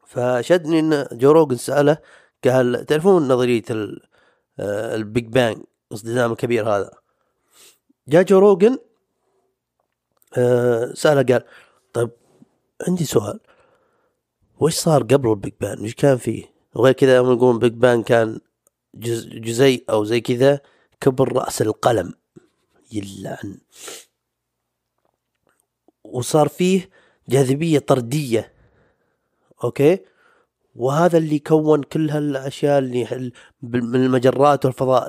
فشدني 0.07 0.79
إن 0.79 1.07
جو 1.13 1.57
سأله 1.57 1.99
قال 2.45 2.87
تعرفون 2.87 3.29
نظرية 3.29 3.63
آه، 3.71 4.95
ال 4.95 5.03
Big 5.03 5.27
Bang 5.27 5.63
الاصطدام 5.91 6.33
الكبير 6.33 6.69
هذا؟ 6.69 7.00
جاء 8.11 8.23
جو 8.23 8.39
روجن 8.39 8.79
آه، 10.39 10.93
سأله 10.95 11.23
قال 11.23 11.45
طيب 11.93 12.11
عندي 12.89 13.05
سؤال 13.05 13.41
وش 14.61 14.75
صار 14.75 15.03
قبل 15.03 15.31
ال 15.31 15.36
Big 15.36 15.53
Bang؟ 15.61 15.81
وش 15.85 15.95
كان 15.95 16.17
فيه؟ 16.17 16.45
وغير 16.75 16.93
كذا 16.93 17.17
يوم 17.17 17.33
يقولون 17.33 17.59
Big 17.59 17.73
Bang 17.73 18.03
كان 18.03 18.41
جز 18.95 19.27
جزيء 19.27 19.85
أو 19.91 20.05
زي 20.05 20.21
كذا 20.21 20.61
كبر 21.01 21.33
رأس 21.33 21.63
القلم. 21.63 22.15
يلعن. 22.93 23.59
وصار 26.05 26.49
فيه 26.49 26.91
جاذبية 27.29 27.79
طردية. 27.79 28.53
okay؟ 29.65 29.99
وهذا 30.77 31.19
اللي 31.19 31.39
كون 31.39 31.83
كل 31.83 32.11
هالأشياء 32.11 32.79
اللي 32.79 33.33
من 33.63 34.05
المجرات 34.05 34.65
والفضاء 34.65 35.09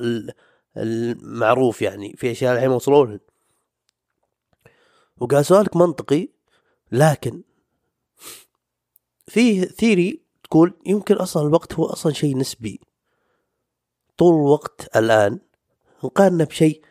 المعروف 0.78 1.82
يعني 1.82 2.14
في 2.18 2.32
أشياء 2.32 2.56
الحين 2.56 2.70
وصلوا 2.70 3.06
لها 3.06 3.20
وقال 5.18 5.46
سؤالك 5.46 5.76
منطقي 5.76 6.28
لكن 6.92 7.42
فيه 9.28 9.66
theory 9.66 10.22
تقول 10.44 10.74
يمكن 10.86 11.16
أصلا 11.16 11.48
الوقت 11.48 11.74
هو 11.74 11.86
أصلا 11.86 12.14
شيء 12.14 12.38
نسبي. 12.38 12.82
طول 14.18 14.34
الوقت 14.34 14.98
الآن 14.98 15.40
نقارنه 16.04 16.44
بشيء 16.44 16.82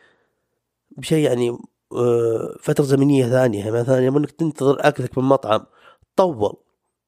بشيء 0.90 1.24
يعني 1.24 1.58
آه، 1.92 2.56
فترة 2.60 2.84
زمنية 2.84 3.26
ثانية. 3.26 3.70
مثلا 3.70 3.98
يوم 3.98 4.16
إنك 4.16 4.30
تنتظر 4.30 4.88
أكلك 4.88 5.18
من 5.18 5.24
مطعم 5.24 5.66
طول. 6.16 6.56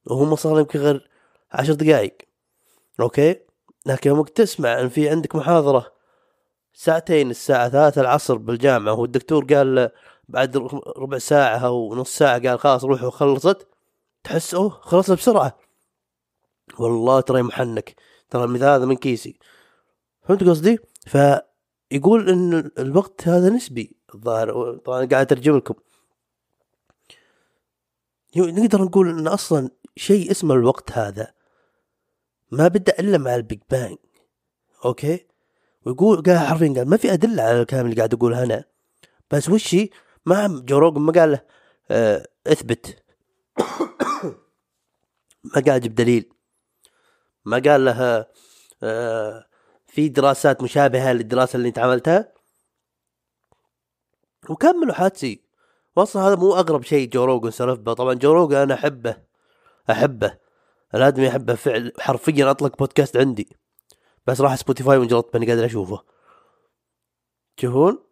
وهو 0.05 0.25
ما 0.25 0.35
صار 0.35 0.59
يمكن 0.59 0.79
غير 0.79 1.09
عشر 1.51 1.73
دقائق 1.73 2.17
أوكي؟ 2.99 3.39
لكن 3.85 4.09
يوم 4.09 4.23
تسمع 4.23 4.81
إن 4.81 4.89
في 4.89 5.09
عندك 5.09 5.35
محاضرة 5.35 5.93
ساعتين 6.73 7.29
الساعة 7.29 7.69
ثلاثة 7.69 8.01
العصر 8.01 8.37
بالجامعة 8.37 8.93
والدكتور 8.93 9.45
قال 9.45 9.91
بعد 10.29 10.57
ربع 10.97 11.17
ساعة 11.17 11.57
أو 11.57 11.95
نص 11.95 12.17
ساعة 12.17 12.47
قال 12.47 12.59
خلاص 12.59 12.83
روحوا 12.83 13.09
خلصت 13.09 13.67
تحس 14.23 14.53
أوه 14.53 14.69
خلصت 14.69 15.11
بسرعة. 15.11 15.57
والله 16.79 17.21
ترى 17.21 17.41
محنك 17.41 17.95
ترى 18.29 18.43
المثال 18.43 18.67
هذا 18.67 18.85
من 18.85 18.95
كيسي. 18.95 19.39
فهمت 20.23 20.43
قصدي؟ 20.43 20.79
فيقول 21.05 22.29
إن 22.29 22.71
الوقت 22.79 23.27
هذا 23.27 23.49
نسبي 23.49 23.95
الظاهر 24.15 24.77
طبعا 24.77 25.05
قاعد 25.05 25.13
أترجم 25.13 25.57
لكم. 25.57 25.73
نقدر 28.37 28.81
نقول 28.81 29.09
إن 29.09 29.27
أصلا 29.27 29.69
شيء 29.95 30.31
اسمه 30.31 30.55
الوقت 30.55 30.91
هذا. 30.91 31.33
ما 32.51 32.67
بدأ 32.67 32.99
إلا 32.99 33.17
مع 33.17 33.35
ال 33.35 33.41
Big 33.41 33.59
Bang. 33.69 33.97
okay؟ 34.85 35.32
ويقول 35.85 36.23
قال 36.23 36.37
حرفيا 36.37 36.73
قال 36.73 36.89
ما 36.89 36.97
في 36.97 37.13
أدلة 37.13 37.43
على 37.43 37.61
الكلام 37.61 37.85
اللي 37.85 37.95
قاعد 37.95 38.13
اقوله 38.13 38.43
أنا. 38.43 38.63
بس 39.31 39.49
وشي 39.49 39.89
ما 40.25 40.63
جو 40.65 40.76
روجن 40.76 40.97
ما 40.97 41.11
قال 41.11 41.31
له 41.31 41.41
آه 41.91 42.27
إثبت. 42.47 43.03
ما 45.55 45.61
قال 45.67 45.81
جيب 45.81 45.95
دليل. 45.95 46.33
ما 47.45 47.61
قال 47.65 47.85
له 47.85 48.25
آه 48.83 49.45
في 49.87 50.09
دراسات 50.09 50.63
مشابهة 50.63 51.13
للدراسة 51.13 51.57
اللي 51.57 51.67
انت 51.67 51.79
عملتها. 51.79 52.33
وكملوا 54.49 54.93
حتسي 54.93 55.43
واصلا 55.95 56.21
هذا 56.21 56.35
مو 56.35 56.55
أغرب 56.55 56.83
شيء 56.83 57.09
جو 57.09 57.25
روجن 57.25 57.51
سولف 57.51 57.79
به. 57.79 57.93
طبعا 57.93 58.13
جو 58.13 58.33
روجن 58.33 58.57
أنا 58.57 58.73
أحبه. 58.73 59.17
أحبه. 59.89 60.37
الآدمي 60.95 61.29
احبه 61.29 61.55
فعل 61.55 61.93
حرفيا 61.99 62.51
أطلق 62.51 62.77
بودكاست 62.77 63.17
عندي. 63.17 63.62
بس 64.27 64.41
راح 64.41 64.55
سبوتيفاي 64.55 64.97
وانجلطت 64.97 65.33
ماني 65.33 65.51
قادر 65.51 65.65
أشوفه. 65.65 66.03
تشوفون 67.57 68.03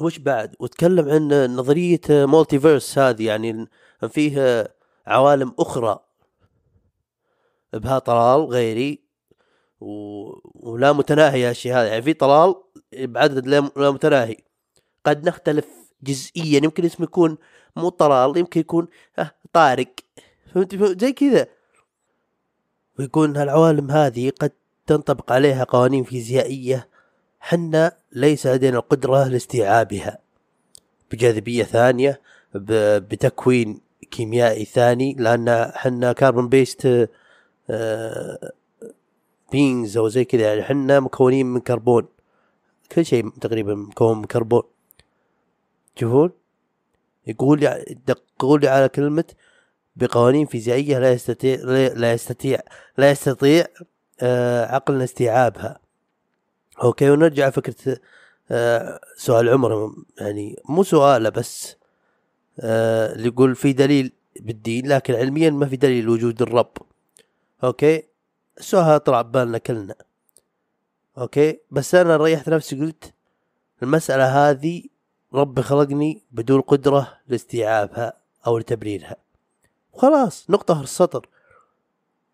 وش 0.00 0.18
بعد؟ 0.18 0.56
وتكلم 0.60 1.08
عن 1.08 1.56
نظرية 1.56 2.00
مولتيفيرس 2.10 2.98
هذه 2.98 3.26
يعني 3.26 3.68
فيه 4.08 4.68
عوالم 5.06 5.54
أخرى 5.58 5.98
بها 7.72 7.98
طلال 7.98 8.44
غيري 8.44 9.04
و... 9.80 9.88
ولا 10.70 10.92
متناهي 10.92 11.50
الشيء 11.50 11.72
هذا. 11.72 11.86
يعني 11.88 12.02
في 12.02 12.14
طلال 12.14 12.54
بعدد 12.92 13.46
لا 13.46 13.90
متناهي. 13.90 14.36
قد 15.06 15.28
نختلف 15.28 15.66
جزئيا. 16.02 16.60
يمكن 16.64 16.84
اسمه 16.84 17.04
يكون 17.04 17.38
مو 17.76 17.88
طلال 17.88 18.36
يمكن 18.36 18.60
يكون 18.60 18.88
طارق. 19.52 19.94
فهمت؟ 20.54 21.00
زي 21.00 21.12
كذا. 21.12 21.46
ويكون 22.98 23.36
هالعوالم 23.36 23.90
هذه 23.90 24.32
قد 24.40 24.52
تنطبق 24.86 25.32
عليها 25.32 25.64
قوانين 25.64 26.04
فيزيائية. 26.04 26.88
حنا 27.40 27.96
ليس 28.12 28.46
لدينا 28.46 28.78
القدرة 28.78 29.24
لاستيعابها. 29.24 30.18
بجاذبية 31.10 31.64
ثانية 31.64 32.20
بتكوين 32.54 33.80
كيميائي 34.10 34.64
ثاني 34.64 35.14
لأن 35.18 35.72
حنا 35.74 36.12
carbon 36.12 36.48
based 36.48 37.08
beings 39.52 39.96
أو 39.96 40.08
زي 40.08 40.24
كذا. 40.24 40.42
يعني 40.42 40.62
حنا 40.62 41.00
مكونين 41.00 41.46
من 41.46 41.60
كربون. 41.60 42.08
كل 42.92 43.06
شيء 43.06 43.28
تقريبا 43.28 43.74
مكون 43.74 44.18
من 44.18 44.24
كربون. 44.24 44.62
تشوفون 45.96 46.30
يقول 47.26 47.62
يقول 48.40 48.60
لي 48.60 48.68
على 48.68 48.88
كلمة 48.88 49.24
بقوانين 49.98 50.46
فيزيائية 50.46 50.98
لا 50.98 51.12
يستطيع 51.12 51.58
لا 51.94 52.12
يستطيع 52.12 52.60
لا 52.98 53.10
يستطيع 53.10 53.66
آه 54.20 54.66
عقلنا 54.66 55.04
استيعابها. 55.04 55.80
okay 56.82 57.10
ونرجع 57.10 57.50
فكرة 57.50 57.98
آه 58.50 59.00
سؤال 59.16 59.48
عمر. 59.48 59.92
يعني 60.20 60.56
مو 60.68 60.82
سؤالة 60.82 61.28
بس 61.28 61.76
آه 62.60 63.12
اللي 63.12 63.28
يقول 63.28 63.56
في 63.56 63.72
دليل 63.72 64.12
بالدين 64.40 64.88
لكن 64.88 65.14
علميا 65.14 65.50
ما 65.50 65.66
في 65.66 65.76
دليل 65.76 66.08
وجود 66.08 66.42
الرب. 66.42 66.72
okay؟ 67.64 68.02
هذا 68.74 68.98
طلع 68.98 69.22
ببالنا 69.22 69.58
كلنا. 69.58 69.94
أوكي؟ 71.18 71.60
بس 71.70 71.94
أنا 71.94 72.16
ريحت 72.16 72.48
نفسي 72.48 72.76
قلت 72.80 73.12
المسألة 73.82 74.50
هذه 74.50 74.82
ربي 75.34 75.62
خلقني 75.62 76.22
بدون 76.32 76.60
قدرة 76.60 77.18
لاستيعابها 77.28 78.12
أو 78.46 78.58
لتبريرها. 78.58 79.27
خلاص 79.98 80.50
نقطة 80.50 80.82
السطر. 80.82 81.28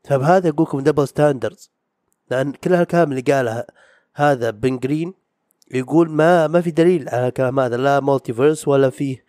فبهذا 0.04 0.48
أقول 0.48 0.66
لكم 0.66 0.80
double 0.80 1.08
standards 1.08 1.70
لأن 2.30 2.52
كل 2.52 2.74
هالكلام 2.74 3.10
اللي 3.12 3.32
قالها 3.32 3.66
هذا 4.14 4.50
براين 4.50 4.78
جرين 4.78 5.14
يقول 5.70 6.10
ما 6.10 6.46
ما 6.46 6.60
في 6.60 6.70
دليل 6.70 7.08
على 7.08 7.28
الكلام 7.28 7.60
هذا 7.60 7.76
لا 7.76 8.00
multiverse 8.00 8.68
ولا 8.68 8.90
فيه 8.90 9.24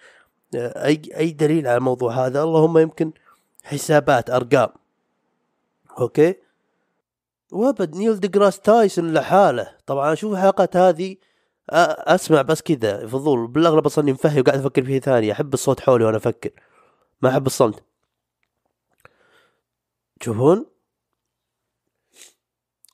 آه، 0.55 0.85
أي 0.85 1.01
أي 1.17 1.31
دليل 1.31 1.67
على 1.67 1.77
الموضوع 1.77 2.25
هذا. 2.25 2.43
اللهم 2.43 2.77
يمكن 2.77 3.11
حسابات 3.63 4.29
أرقام. 4.29 4.69
okay؟ 5.99 6.35
وأبد 7.51 7.95
نيل 7.95 8.19
ديجراس 8.19 8.59
تايسون 8.59 9.13
لحاله. 9.13 9.67
طبعا 9.85 10.13
أشوف 10.13 10.33
الحلقات 10.33 10.77
هذه 10.77 11.15
أسمع 11.69 12.41
بس 12.41 12.61
كذا 12.61 13.07
فضول 13.07 13.47
بالأغلب 13.47 13.85
أصلا 13.85 14.11
مفهي 14.11 14.41
وقاعد 14.41 14.59
أفكر 14.59 14.83
فيه 14.85 14.99
ثاني. 14.99 15.31
أحب 15.31 15.53
الصوت 15.53 15.79
حولي 15.79 16.05
وأنا 16.05 16.17
أفكر. 16.17 16.49
ما 17.21 17.29
أحب 17.29 17.45
الصمت. 17.47 17.83
تشوفون 20.19 20.65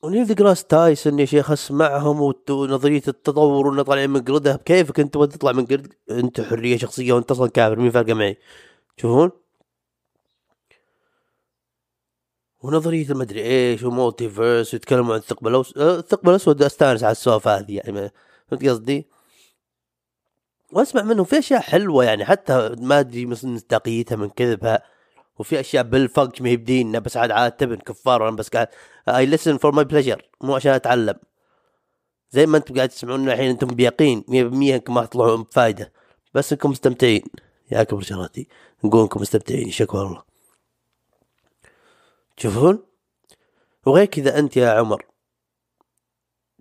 ونيل 0.02 0.26
ديجراس 0.26 0.64
تايسون 0.64 1.18
يا 1.18 1.24
شيخ 1.24 1.50
اسمعهم 1.50 2.34
ونظرية 2.50 3.02
التطور 3.08 3.66
وإنه 3.66 3.82
طالعين 3.82 4.10
من 4.10 4.22
قردة. 4.24 4.56
كيفك 4.56 5.00
أنت 5.00 5.14
تطلع 5.14 5.52
من 5.52 5.66
قرد؟ 5.66 5.92
أنت 6.10 6.40
حرية 6.40 6.76
شخصية 6.76 7.12
وأنت 7.12 7.30
أصلا 7.30 7.48
كافر 7.48 7.78
مين 7.78 7.90
فارقة 7.90 8.14
معي؟ 8.14 8.38
تشوفون 8.96 9.30
ونظرية 12.62 13.10
المدري 13.10 13.42
إيش 13.42 13.82
و 13.82 14.28
multiverse 14.28 14.74
ويتكلموا 14.74 15.14
عن 15.14 15.20
الثقب 15.20 15.46
الاسود 15.48 15.78
الثقب 15.78 16.28
الأسود 16.28 16.62
أستانس 16.62 17.04
على 17.04 17.12
السوالف 17.12 17.48
هذه 17.48 17.76
يعني 17.76 18.12
فهمت 18.48 18.64
قصدي؟ 18.66 19.06
وأسمع 20.72 21.02
منهم 21.02 21.24
في 21.24 21.38
أشياء 21.38 21.60
حلوة 21.60 22.04
يعني 22.04 22.24
حتى 22.24 22.76
ما 22.78 23.00
أدري 23.00 23.26
مصداقيتها 23.26 24.16
من 24.16 24.30
كذبها. 24.30 24.91
وفي 25.38 25.60
أشياء 25.60 25.84
بالفقج 25.84 26.42
ما 26.42 26.48
هي 26.48 26.56
بديننا 26.56 26.98
بس 26.98 27.16
عاد 27.16 27.30
عاد 27.30 27.52
تبن 27.52 27.76
كفار 27.76 28.22
وأنا 28.22 28.36
بس 28.36 28.48
قاعد 28.48 28.68
I 29.08 29.26
listen 29.26 29.56
for 29.56 29.72
my 29.72 29.84
pleasure 29.84 30.28
مو 30.40 30.54
عشان 30.54 30.72
أتعلم. 30.72 31.14
زي 32.30 32.46
ما 32.46 32.58
أنتم 32.58 32.74
قاعد 32.74 32.88
تسمعون 32.88 33.28
الحين 33.28 33.50
أنتم 33.50 33.66
بيقين 33.66 34.24
100% 34.28 34.32
أنكم 34.74 34.94
ما 34.94 35.04
تطلعوا 35.04 35.36
بفائده 35.36 35.92
بس 36.34 36.52
أنكم 36.52 36.70
مستمتعين. 36.70 37.22
يا 37.70 37.82
كبر 37.82 38.00
شراتي. 38.00 38.48
نقول 38.84 39.02
أنكم 39.02 39.20
مستمتعين. 39.20 39.70
شكوى 39.70 40.02
الله 40.02 40.22
تشوفون؟ 42.36 42.82
وغير 43.86 44.04
كذا 44.04 44.38
أنت 44.38 44.56
يا 44.56 44.70
عمر. 44.70 45.06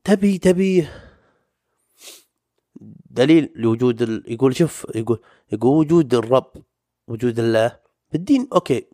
تبي 0.03 0.37
تبي. 0.37 0.87
دليل 3.09 3.53
لوجود 3.55 4.01
ال... 4.01 4.23
يقول 4.27 4.55
شوف 4.55 4.87
يقول 4.95 5.19
يقول 5.51 5.77
وجود 5.77 6.13
الرب 6.13 6.51
وجود 7.07 7.39
الله. 7.39 7.80
بالدين 8.11 8.47
okay 8.53 8.85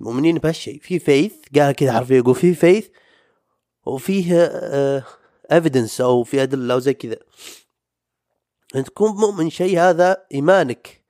مؤمنين 0.00 0.38
بهالشيء 0.38 0.80
في 0.80 0.98
faith 0.98 1.34
قال 1.56 1.72
كذا 1.72 1.92
حرفيا 1.92 2.16
يقول 2.16 2.34
في 2.34 2.54
faith 2.54 2.88
وفيه 3.86 4.48
evidence 5.52 6.00
أو 6.00 6.24
في 6.24 6.42
ادله 6.42 6.74
أو 6.74 6.78
زي 6.78 6.94
كذا 6.94 7.16
انت 8.76 8.86
تكون 8.86 9.10
مؤمن 9.10 9.50
شيء 9.50 9.78
هذا 9.78 10.26
ايمانك 10.34 11.00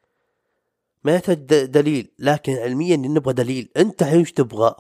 ما 1.05 1.14
يحتاج 1.14 1.38
دليل 1.64 2.12
لكن 2.18 2.53
علميا 2.53 2.96
نبغى 2.96 3.33
دليل 3.33 3.68
انت 3.77 4.03
الحين 4.03 4.18
إيش 4.18 4.33
تبغى 4.33 4.75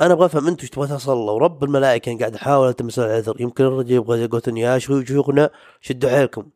أنا 0.00 0.12
أبغى 0.12 0.26
افهم 0.26 0.46
انت 0.46 0.60
إيش 0.60 0.70
تبغى 0.70 0.88
توصل 0.88 1.16
له 1.16 1.32
ورب 1.32 1.64
الملائكه 1.64 2.18
قاعد 2.18 2.34
احاول 2.34 2.68
التمس 2.68 2.98
العذر 2.98 3.40
يمكن 3.40 3.64
الرجل 3.64 3.92
يبغى 3.92 4.22
يقول 4.22 4.58
يا 4.58 4.78
شيوخنا 4.78 5.50
شدوا 5.80 6.10
حيلكم 6.10 6.50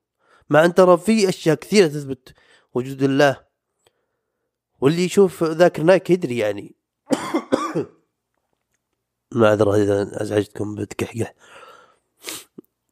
مع 0.50 0.64
ان 0.64 0.74
ترى 0.74 0.98
في 0.98 1.28
اشياء 1.28 1.56
كثيره 1.56 1.86
تثبت 1.86 2.34
وجود 2.74 3.02
الله 3.02 3.49
واللي 4.80 5.04
يشوف 5.04 5.44
ذاك 5.44 5.80
نايك 5.80 6.10
يدري 6.10 6.38
يعني. 6.38 6.74
معذرة 9.32 9.74
إذا 9.76 10.22
أزعجتكم 10.22 10.74
بتكحكح. 10.74 11.34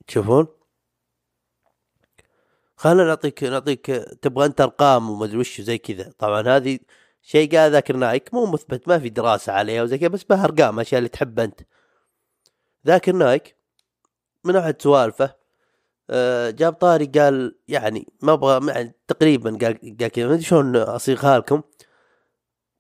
تشوفون؟ 0.07 0.47
خلنا 2.77 3.05
نعطيك 3.05 3.45
نعطيك 3.45 3.87
تبغى 4.23 4.47
أنت 4.47 4.61
أرقام 4.61 5.11
وما 5.11 5.25
أدري 5.25 5.39
وش 5.39 5.61
زي 5.61 5.79
كذا. 5.79 6.13
طبعا 6.19 6.43
هذه 6.49 6.79
شيء 7.23 7.59
قال 7.59 7.73
ذاكر 7.73 7.97
نايك 7.97 8.35
مو 8.35 8.47
مثبت 8.47 8.89
ما 8.89 8.99
في 8.99 9.09
دراسة 9.09 9.53
عليها 9.53 9.83
وزي 9.83 9.99
كذا 9.99 10.09
بس 10.09 10.25
بها 10.25 10.45
أرقام 10.45 10.81
أشياء 10.81 10.99
اللي 10.99 11.09
تحب 11.09 11.41
أنت. 11.41 11.61
ذاكر 12.87 13.13
نايك 13.13 13.57
من 14.45 14.57
أحد 14.57 14.83
سوالفه 14.83 15.35
آه، 16.11 16.51
جاب 16.51 16.73
طاري 16.73 17.07
قال 17.07 17.59
يعني 17.69 18.09
ما 18.23 18.33
أبغى 18.33 18.73
يعني 18.73 18.95
تقريبا 19.09 19.51
قال 19.51 19.97
قال 20.01 20.09
كذا 20.09 20.27
ما 20.27 20.33
أدري 20.33 20.45
شلون 20.45 20.77
أصيغها 20.77 21.39
لكم. 21.39 21.63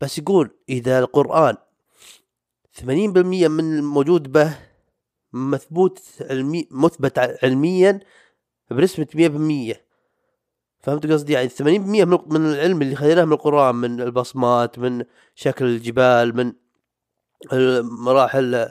بس 0.00 0.18
يقول 0.18 0.50
إذا 0.68 0.98
القرآن 0.98 1.56
80% 2.80 2.84
من 2.86 3.78
الموجود 3.78 4.32
به 4.32 4.58
مثبوت 5.32 6.00
علمي 6.20 6.68
مثبت 6.70 7.18
علميا 7.44 8.00
بنسبة 8.70 9.06
100% 9.74 9.76
فهمت 10.80 11.06
قصدي؟ 11.06 11.32
يعني 11.32 11.48
80% 11.48 11.62
من 11.62 12.46
العلم 12.46 12.82
اللي 12.82 12.96
خذيناه 12.96 13.24
من 13.24 13.32
القرآن 13.32 13.74
من 13.74 14.00
البصمات 14.00 14.78
من 14.78 15.04
شكل 15.34 15.64
الجبال 15.64 16.36
من 16.36 16.52
مراحل 17.82 18.68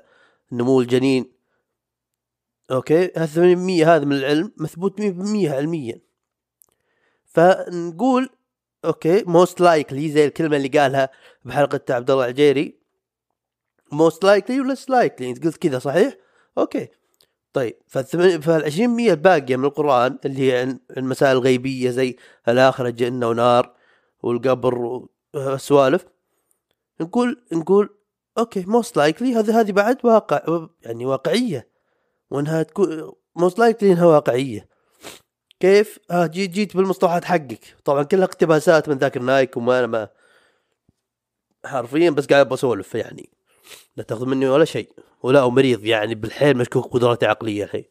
نمو 0.52 0.82
الجنين. 0.82 1.32
okay؟ 2.72 3.12
هذا 3.18 3.56
80% 3.56 3.88
هذا 3.88 4.06
من 4.06 4.16
العلم 4.16 4.52
مثبوت 4.58 5.02
100% 5.02 5.04
علميا. 5.52 6.02
فنقول 7.26 8.30
okay 8.88 9.24
most 9.24 9.62
likely 9.62 10.10
زي 10.10 10.26
الكلمة 10.26 10.58
اللي 10.58 10.68
قالها 10.68 11.10
بحلقة 11.46 11.82
عبد 11.90 12.12
الله 12.12 12.26
العجيري. 12.26 12.80
most 13.92 14.24
likely 14.24 14.60
ولا 14.62 14.76
likely 14.90 15.30
إنت 15.30 15.46
قلت 15.46 15.58
كذا 15.58 15.80
صحيح؟ 15.80 16.18
okay. 16.58 16.88
طيب 17.54 17.76
فال 17.88 18.64
20% 18.64 18.80
الباقيه 19.12 19.56
من 19.56 19.66
القرآن 19.66 20.18
اللي 20.26 20.40
هي 20.40 20.78
المسائل 20.98 21.38
الغيبية 21.38 21.90
زي 21.90 22.16
الآخرة 22.48 22.90
جنة 22.90 23.30
ونار 23.30 23.74
والقبر 24.24 25.02
والسوالف 25.34 26.06
نقول 27.02 27.44
نقول 27.54 27.90
okay 28.38 28.66
most 28.68 28.98
likely 28.98 29.36
هذه 29.36 29.60
هذه 29.60 29.72
بعد 29.72 29.98
واقع 30.04 30.68
يعني 30.82 31.06
واقعية. 31.06 31.68
وإنها 32.30 32.64
تكون 32.64 33.12
most 33.36 33.60
likely 33.60 33.92
إنها 33.92 34.06
واقعية. 34.06 34.68
كيف؟ 35.60 36.00
آه 36.12 36.26
جيت 36.26 36.50
جيت 36.52 36.78
بالمصطلحات 36.78 37.26
حقك. 37.26 37.76
طبعا 37.86 38.04
كلها 38.04 38.24
اقتباسات 38.26 38.90
من 38.90 38.98
ذاكر 38.98 39.18
نايك 39.18 39.58
وما 39.58 39.80
أنا 39.80 39.88
ما 39.88 40.10
حرفيا 41.66 42.10
بس 42.10 42.26
قاعد 42.26 42.50
بسولف 42.50 42.96
يعني. 42.96 43.30
لا 43.98 44.04
تأخذ 44.04 44.26
مني 44.26 44.48
ولا 44.48 44.66
شيء. 44.66 44.92
ولا 45.24 45.48
مريض 45.48 45.86
يعني 45.86 46.16
بالحيل 46.16 46.58
مشكوك 46.58 46.94
قدراتي 46.94 47.26
عقليه 47.26 47.64
الحين. 47.64 47.86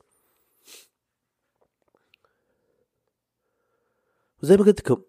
وزي 4.42 4.56
ما 4.56 4.64
قلت 4.64 4.80
لكم 4.80 5.02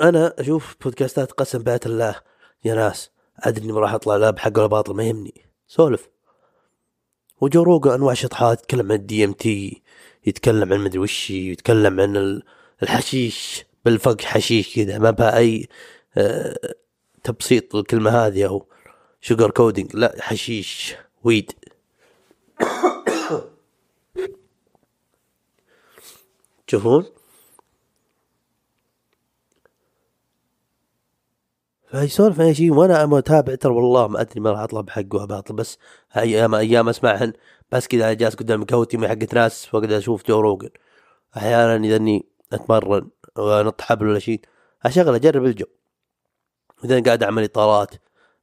أنا 0.00 0.34
أشوف 0.38 0.76
بودكاستات 0.80 1.32
قسم 1.32 1.58
بات 1.58 1.86
الله 1.86 2.20
يا 2.64 2.74
ناس 2.74 3.10
أدري 3.38 3.64
إني 3.64 3.72
ما 3.72 3.80
راح 3.80 3.94
أطلع 3.94 4.16
لا 4.16 4.30
بحق 4.30 4.58
ولا 4.58 4.66
باطل 4.66 4.94
ما 4.94 5.04
يهمني. 5.04 5.46
سولف. 5.66 6.08
وجو 7.40 7.94
أنواع 7.94 8.14
شطحات 8.14 8.60
يتكلم 8.60 8.92
عن 8.92 8.98
ال 8.98 9.24
DMT 9.24 9.81
يتكلم 10.26 10.72
عن 10.72 10.80
مدري 10.80 10.98
وش 10.98 11.30
يتكلم 11.30 12.00
عن 12.00 12.42
الحشيش 12.82 13.64
بالفق 13.84 14.20
حشيش 14.20 14.76
كذا 14.76 14.98
ما 14.98 15.10
بها 15.10 15.36
أي 15.38 15.68
آه، 16.16 16.74
تبسيط 17.24 17.76
الكلمة 17.76 18.10
هذه 18.10 18.46
أو 18.46 18.66
sugar 19.20 19.50
coating 19.50 19.96
لا 19.96 20.16
حشيش 20.20 20.94
weed 21.24 21.52
تشوفون 26.66 27.04
فيسولف 31.92 32.40
عن 32.40 32.54
شيء؟ 32.54 32.72
وأنا 32.72 33.06
متابع 33.06 33.54
ترى 33.54 33.72
والله 33.72 34.08
ما 34.08 34.20
أدري 34.20 34.40
ما 34.40 34.50
راح 34.50 34.60
اطلب 34.60 34.90
حقه 34.90 35.24
باطل 35.24 35.54
بس 35.54 35.78
أيام 36.16 36.54
أيام 36.54 36.88
اسمعهن 36.88 37.32
بس 37.72 37.86
كذا 37.86 38.12
جالس 38.12 38.34
قدام 38.34 38.64
قهوتي 38.64 38.96
مع 38.96 39.08
حقت 39.08 39.34
ناس 39.34 39.74
واقعد 39.74 39.92
أشوف 39.92 40.26
جو 40.26 40.40
روجن. 40.40 40.70
أحيانا 41.36 41.76
اذا 41.76 41.96
اني 41.96 42.26
أتمرن 42.52 43.10
ونط 43.38 43.80
حبل 43.80 44.06
ولا 44.06 44.18
شيء 44.18 44.40
اشغل 44.82 45.14
أجرب 45.14 45.44
الجو. 45.44 45.66
إذا 46.84 47.02
قاعد 47.02 47.22
أعمل 47.22 47.44
إطارات 47.44 47.94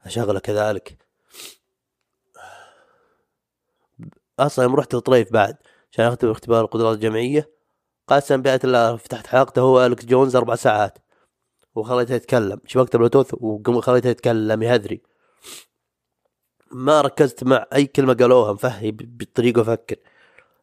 أشغله 0.06 0.39
كذلك. 0.39 0.98
أصلا 4.39 4.65
يوم 4.65 4.76
رحت 4.76 4.94
الطريف 4.96 5.34
بعد 5.34 5.58
عشان 5.92 6.06
اختبر 6.06 6.32
اختبار 6.32 6.62
القدرات 6.65 6.96
الجمعية 6.96 7.50
قسم 8.08 8.42
بيئة 8.42 8.60
الله 8.63 8.96
فتحت 8.96 9.28
حلقته 9.28 9.62
هو 9.62 9.86
الكس 9.86 10.06
جونز 10.06 10.36
أربع 10.36 10.56
ساعات 10.56 10.98
وخليته 11.76 12.15
يتكلم. 12.15 12.62
شبكت 12.65 12.96
البلوتوث 12.96 13.34
وخليته 13.42 14.10
يتكلم 14.10 14.63
يهذري 14.63 15.02
ما 16.71 17.01
ركزت 17.01 17.43
مع 17.43 17.65
أي 17.73 17.86
كلمة 17.86 18.13
قالوها 18.13 18.53
مفهي 18.53 18.91
بالطريقة 18.91 19.62
أفكر. 19.62 19.95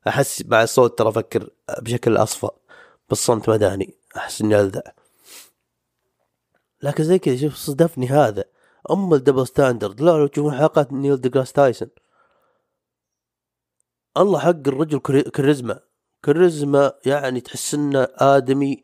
أحس 0.08 0.44
مع 0.46 0.62
الصوت 0.62 0.98
ترى 0.98 1.08
أفكر 1.08 1.50
بشكل 1.82 2.16
أصفى 2.16 2.48
بالصمت 3.08 3.50
مداني 3.50 3.94
أحس 4.16 4.40
إني 4.42 4.60
ألذع. 4.60 4.82
لكن 6.82 7.04
زي 7.04 7.18
كذا 7.18 7.36
شوف 7.36 7.54
صدفني 7.54 8.06
هذا. 8.06 8.44
أم 8.90 9.14
ال 9.14 9.19
double 9.19 9.46
standard 9.46 10.00
لا 10.00 10.10
لو 10.10 10.26
تشوفون 10.26 10.54
حلقات 10.54 10.92
نيل 10.92 11.20
ديجراس 11.20 11.52
تايسون 11.52 11.88
الله 14.16 14.38
حق 14.38 14.68
الرجل 14.68 14.98
كاريزما. 15.30 15.80
كاريزما 16.22 16.92
يعني 17.06 17.40
تحس 17.40 17.74
إنه 17.74 18.08
آدمي 18.14 18.82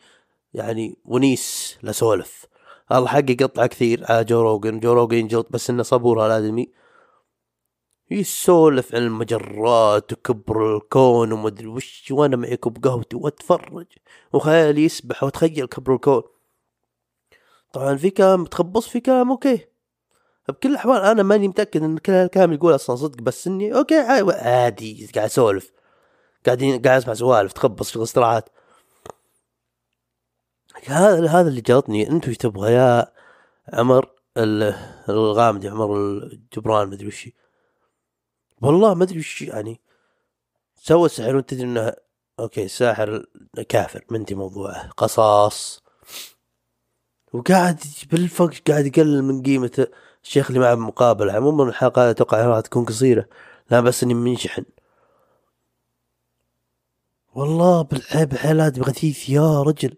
يعني 0.55 0.97
ونيس 1.05 1.79
لا 1.83 1.93
سولف 1.93 2.47
الله 2.93 3.07
حق 3.09 3.31
يقطع 3.31 3.67
كثير. 3.67 4.05
على 4.09 4.25
جو 4.25 4.43
روجن 4.43 4.81
جو 4.81 4.93
روجن 4.93 5.17
ينجلط 5.17 5.47
بس 5.51 5.71
إنه 5.71 5.83
صبور 5.83 6.27
الادمي 6.27 6.82
يسولف 8.13 8.95
عن 8.95 9.03
المجرات 9.03 10.13
وكبر 10.13 10.77
الكون 10.77 11.33
ومدري 11.33 11.67
وش 11.67 12.11
وأنا 12.11 12.37
معي 12.37 12.57
كوب 12.57 12.85
قهوتي 12.85 13.17
وأتفرج 13.17 13.87
وخيالي 14.33 14.85
يسبح 14.85 15.23
وأتخيل 15.23 15.67
كبر 15.67 15.95
الكون. 15.95 16.23
طبعا 17.73 17.97
في 17.97 18.11
كلام 18.11 18.45
تخبص 18.45 18.89
في 18.89 19.01
كلام 19.01 19.31
okay. 19.31 19.67
بكل 20.49 20.71
الأحوال 20.71 21.01
أنا 21.03 21.23
ماني 21.23 21.49
متأكد 21.49 21.83
إن 21.83 21.99
كل 21.99 22.13
الكلام 22.13 22.53
يقول 22.53 22.75
أصلا 22.75 22.97
صدق 22.97 23.23
بس 23.23 23.47
إني 23.47 23.75
okay 23.75 23.99
عادي 23.99 25.11
قاعد 25.15 25.27
أسولف. 25.27 25.73
قاعدين 26.47 26.83
قاعد 26.83 27.01
أسمع 27.03 27.15
سوالف 27.15 27.53
تخبص 27.53 27.91
في 27.91 27.97
الاستراحات. 27.97 28.49
هذا 30.87 31.29
هذا 31.29 31.49
اللي 31.49 31.61
جلطني 31.61 32.09
أنتم 32.11 32.29
إيش 32.29 32.37
تبغى 32.37 32.73
يا 32.73 33.13
عمر 33.73 34.11
الغامدي 35.09 35.69
عمر 35.69 35.97
الجبران 35.97 36.89
مدري 36.89 37.07
وش. 37.07 37.29
والله 38.63 38.95
ما 38.95 39.05
أدري 39.05 39.19
وش 39.19 39.43
يعني 39.43 39.81
سوى 40.77 41.07
السحر 41.07 41.37
وأنت 41.37 41.51
تدري 41.51 41.65
انه 41.65 41.95
أوكي 42.41 42.69
ساحر 42.69 43.27
كافر 43.69 44.05
منتي 44.11 44.35
موضوعه. 44.35 44.89
قصاص. 44.91 45.83
وقاعد 47.33 47.81
بالفق 48.13 48.55
قاعد 48.69 48.87
يقلل 48.87 49.23
من 49.25 49.43
قيمة 49.43 49.87
الشيخ 50.25 50.47
اللي 50.49 50.61
معه 50.61 50.75
مقابلة 50.75 51.33
عموما 51.33 51.65
الحلقة 51.65 52.11
أتوقع 52.11 52.47
راح 52.47 52.61
تكون 52.61 52.85
قصيرة 52.85 53.27
لا 53.71 53.81
بس 53.81 54.03
إني 54.03 54.15
منشحن. 54.15 54.65
والله 57.35 57.83
بالعيب 57.83 58.35
حالات 58.37 58.79
بغثيث 58.79 59.29
يا 59.31 59.63
رجل. 59.63 59.97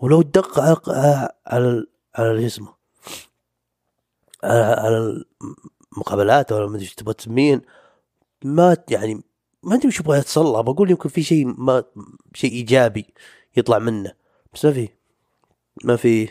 ولو 0.00 0.22
دق 0.22 0.60
على 0.60 1.28
على 1.46 1.86
على 2.14 2.46
اسمه 2.46 2.74
على 4.44 5.24
المقابلات 5.94 6.52
ولا 6.52 6.66
ما 6.66 6.76
أدري 6.76 6.86
تبغى 6.96 7.14
تسمين 7.14 7.62
ما 8.44 8.76
يعني 8.88 9.22
ما 9.62 9.74
أدري 9.74 9.88
وش 9.88 10.00
يبغى 10.00 10.18
يتصلى 10.18 10.62
بقول 10.62 10.90
يمكن 10.90 11.08
في 11.08 11.22
شيء 11.22 11.46
ما 11.46 11.84
شيء 12.34 12.52
إيجابي 12.52 13.14
يطلع 13.56 13.78
منه. 13.78 14.12
بس 14.54 14.64
ما 14.64 14.72
في 14.72 14.88
ما 15.84 15.96
في. 15.96 16.28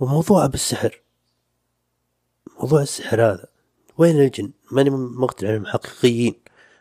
وموضوع 0.00 0.46
بالسحر 0.46 1.02
موضوع 2.60 2.82
السحر 2.82 3.22
هذا. 3.22 3.46
وين 3.98 4.20
الجن؟ 4.20 4.52
ماني 4.70 4.90
مقتنع 4.90 5.50
إنهم 5.50 5.66
حقيقيين. 5.66 6.34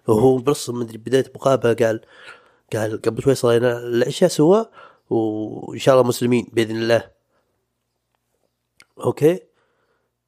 وهو 0.07 0.37
بنص 0.37 0.69
مدري 0.69 0.97
بداية 0.97 1.31
مقابلة 1.35 1.73
قال 1.73 2.01
قال 2.73 3.01
قبل 3.01 3.23
شوي 3.23 3.35
صلينا 3.35 3.77
العشاء 3.77 4.29
سوا 4.29 4.63
وإن 5.09 5.79
شاء 5.79 5.95
الله 5.95 6.07
مسلمين 6.07 6.47
بإذن 6.53 6.75
الله. 6.75 7.20
أوكي؟ 9.05 9.39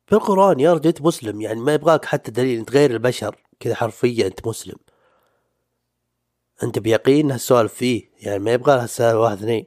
في 0.06 0.16
القرآن 0.16 0.60
يا 0.60 0.74
رجل 0.74 0.88
أنت 0.88 1.02
مسلم 1.02 1.42
يعني 1.42 1.60
ما 1.60 1.74
يبغاك 1.74 2.06
حتى 2.06 2.32
دليل 2.32 2.60
أنت 2.60 2.72
غير 2.72 2.92
البشر 2.92 3.36
كذا 3.60 3.76
حرفيا 3.76 4.28
أنت 4.28 4.48
مسلم. 4.48 4.76
أنت 6.64 6.80
بيقين 6.80 7.32
هالسوالف 7.32 7.74
فيه 7.74 8.12
يعني 8.20 8.40
ما 8.40 8.54
يبغى 8.54 8.88
لها 9.00 9.14
واحد 9.16 9.38
اثنين. 9.38 9.66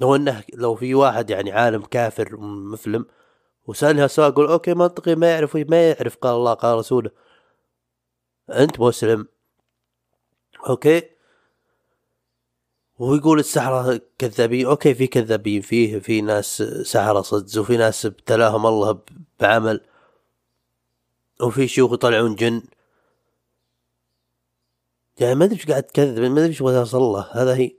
لو 0.00 0.16
إنه 0.16 0.44
لو 0.54 0.74
في 0.74 0.94
واحد 0.94 1.30
يعني 1.30 1.52
عالم 1.52 1.82
كافر 1.82 2.36
ومسلم 2.36 3.06
وسالني 3.66 4.02
هالسؤال 4.02 4.32
أقول 4.32 4.46
okay 4.46 4.74
منطقي 4.74 5.14
ما 5.14 5.30
يعرف 5.30 5.56
ما 5.56 5.88
يعرف 5.88 6.16
قال 6.16 6.34
الله 6.34 6.54
قال 6.54 6.78
رسوله. 6.78 7.10
أنت 8.50 8.80
مسلم. 8.80 9.28
okay؟ 10.68 11.19
ويقول 13.00 13.38
السحرة 13.38 14.00
كذابين. 14.18 14.66
okay 14.66 14.94
في 14.94 15.06
كذابين 15.06 15.60
فيه 15.60 15.98
في 15.98 16.20
ناس 16.20 16.62
سحرة 16.62 17.22
صدز 17.22 17.58
وفي 17.58 17.76
ناس 17.76 18.06
ابتلاهم 18.06 18.66
الله 18.66 18.98
بعمل. 19.40 19.80
وفي 21.42 21.68
شيوخ 21.68 21.92
يطلعون 21.92 22.34
جن. 22.34 22.62
يعني 25.20 25.34
ما 25.34 25.44
أدري 25.44 25.56
إيش 25.56 25.66
قاعد 25.66 25.82
تكذب 25.82 26.18
ما 26.18 26.26
أدري 26.26 26.46
إيش 26.46 26.58
توصل 26.58 26.98
له 27.02 27.28
هذا 27.32 27.54
هي. 27.56 27.76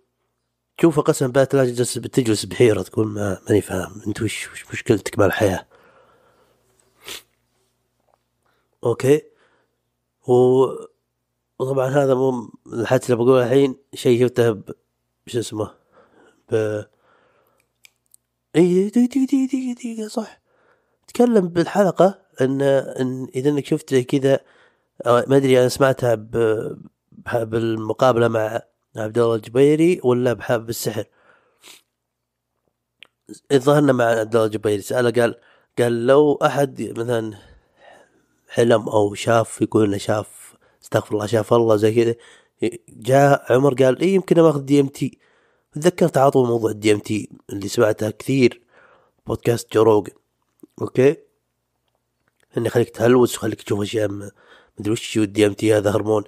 تشوفه 0.78 1.02
قسم 1.02 1.32
بالله 1.32 1.44
تجلس 1.46 1.98
بتجلس 1.98 2.46
بحيرة 2.46 2.82
تقول 2.82 3.08
ما 3.08 3.42
ماني 3.50 3.62
فاهم. 3.62 4.02
أنت 4.08 4.22
وش 4.22 4.50
وش 4.52 4.66
مشكلتك 4.74 5.20
مع 5.20 5.26
الحياة؟ 5.26 5.68
أوكي. 8.84 9.22
و 10.28 10.66
وطبعا 11.60 11.88
هذا 11.88 12.14
مو 12.14 12.52
الحدث 12.74 13.06
اللي 13.06 13.16
بقوله 13.16 13.44
الحين 13.46 13.76
شيء 13.94 14.22
شفته 14.28 14.62
شو 15.28 15.40
اسمه 15.40 15.72
ب 16.52 16.82
اي 18.56 18.90
دقيقة 18.90 19.26
دقيقة 19.26 19.74
دقيقة 19.74 20.08
صح. 20.08 20.42
تكلم 21.08 21.48
بالحلقة 21.48 22.22
ان 22.42 22.62
إن 22.62 23.28
إذا 23.36 23.50
إنك 23.50 23.66
شفت 23.66 23.92
زي 23.94 24.04
كذا 24.04 24.40
ما 25.06 25.38
أدري 25.38 25.60
أنا 25.60 25.70
سمعتها 25.70 26.16
ب 26.16 26.32
بالمقابلة 27.34 28.28
مع 28.28 28.62
عبد 28.98 29.18
الله 29.18 29.36
الجبيري 29.36 30.02
ولا 30.04 30.34
بحب 30.34 30.70
السحر؟ 30.70 31.06
الظاهر 33.52 33.94
مع 33.94 34.06
عبد 34.06 34.36
الله 34.36 34.46
الجبيري. 34.46 34.82
سأله 34.82 35.12
قال 35.22 35.36
قال 35.80 36.08
لو 36.08 36.36
أحد 36.36 36.82
مثلا 36.98 37.38
حلم 38.50 38.90
أو 38.90 39.14
شاف 39.14 39.62
يقول 39.62 39.86
إنه 39.88 39.98
شاف 39.98 40.56
استغفر 40.84 41.16
الله 41.16 41.26
شاف 41.26 41.54
الله 41.54 41.76
زي 41.76 41.96
كذا 41.96 42.16
جاء 42.90 43.54
عمر 43.54 43.74
قال 43.74 44.02
اي 44.02 44.10
يمكن 44.10 44.40
آخذ 44.40 44.62
DMT 44.62 45.18
تذكرت 45.74 46.18
على 46.18 46.32
طول 46.32 46.48
موضوع 46.48 46.72
ال 46.72 46.92
DMT 46.92 47.30
اللي 47.50 47.68
سمعتها 47.68 48.10
كثير 48.10 48.62
بودكاست 49.28 49.74
جو 49.74 49.84
روجن 49.84 50.14
okay؟ 50.82 51.16
انه 52.58 52.70
خليك 52.70 52.90
تهلوس 52.90 53.38
وخليك 53.38 53.62
تشوف 53.62 53.82
أشياء 53.82 54.32
مدري 54.80 54.92
وش 54.92 55.18
ال 55.18 55.46
DMT 55.46 55.74
هذا 55.74 55.92
هرمون. 55.92 56.24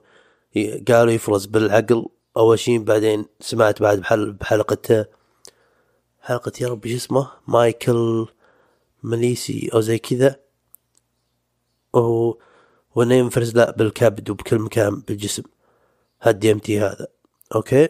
قالوا 0.88 1.12
يفرز 1.12 1.46
بالعقل 1.46 2.06
أول 2.38 2.60
شيء 2.60 2.80
بعدين 2.80 3.26
سمعت 3.40 3.82
بعد 3.82 4.00
بحل 4.00 4.32
بحلقة 4.32 5.06
حلقة 6.22 6.52
يا 6.62 6.68
ربي 6.68 6.90
شو 6.90 6.96
اسمه؟ 6.96 7.32
مايكل 7.48 8.28
مليسي 9.04 9.70
أو 9.74 9.82
زي 9.82 9.98
كذا. 9.98 10.40
وانه 12.96 13.16
ينفرز 13.16 13.56
لا 13.56 13.72
بالكبد 13.72 14.30
وبكل 14.30 14.60
مكان 14.60 15.00
بالجسم. 15.08 15.44
هال 16.24 16.52
DMT 16.52 16.80
هذا. 16.80 17.08
okay؟ 17.56 17.90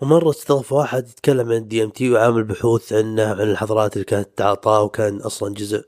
ومرة 0.00 0.30
استضاف 0.30 0.72
واحد 0.72 1.08
يتكلم 1.08 1.46
عن 1.52 1.56
ال 1.56 1.84
DMT 1.84 2.10
وعامل 2.10 2.44
بحوث 2.44 2.92
عنه 2.92 3.22
عن 3.24 3.40
الحضارات 3.40 3.92
اللي 3.92 4.04
كانت 4.04 4.28
تعطاه 4.38 4.82
وكان 4.82 5.16
أصلا 5.16 5.54
جزء 5.54 5.84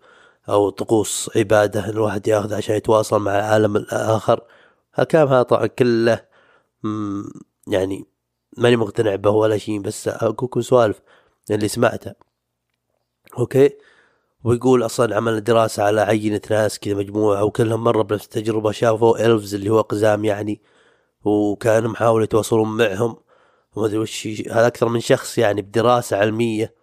أو 0.48 0.70
طقوس 0.70 1.30
عبادة 1.36 1.88
الواحد 1.88 2.28
ياخذ 2.28 2.54
عشان 2.54 2.76
يتواصل 2.76 3.18
مع 3.20 3.38
العالم 3.38 3.76
الآخر. 3.76 4.40
هالكلام 4.94 5.28
هذا 5.28 5.42
طبعا 5.42 5.66
كله 5.66 6.26
يعني 7.66 8.06
ماني 8.58 8.76
مقتنع 8.76 9.14
به 9.14 9.30
ولا 9.30 9.58
شيء 9.58 9.80
بس 9.80 10.08
أقولكم 10.08 10.60
سوالف 10.60 11.00
اللي 11.50 11.68
سمعتها 11.68 12.14
okay؟ 13.38 13.70
ويقول 14.44 14.84
أصلا 14.84 15.16
عمل 15.16 15.44
دراسة 15.44 15.82
على 15.82 16.00
عينة 16.00 16.40
ناس 16.50 16.78
كذا 16.78 16.94
مجموعة 16.94 17.44
وكلهم 17.44 17.84
مرة 17.84 18.02
بنفس 18.02 18.24
التجربة 18.24 18.72
شافوا 18.72 19.26
elves 19.26 19.54
اللي 19.54 19.70
هو 19.70 19.80
قزام 19.80 20.24
يعني 20.24 20.60
وكانوا 21.24 21.90
محاولة 21.90 22.24
يتواصلون 22.24 22.76
معهم. 22.76 23.16
وما 23.76 23.86
أدري 23.86 23.98
وش 23.98 24.26
هذا 24.26 24.66
أكثر 24.66 24.88
من 24.88 25.00
شخص 25.00 25.38
يعني 25.38 25.62
بدراسة 25.62 26.16
علمية. 26.16 26.74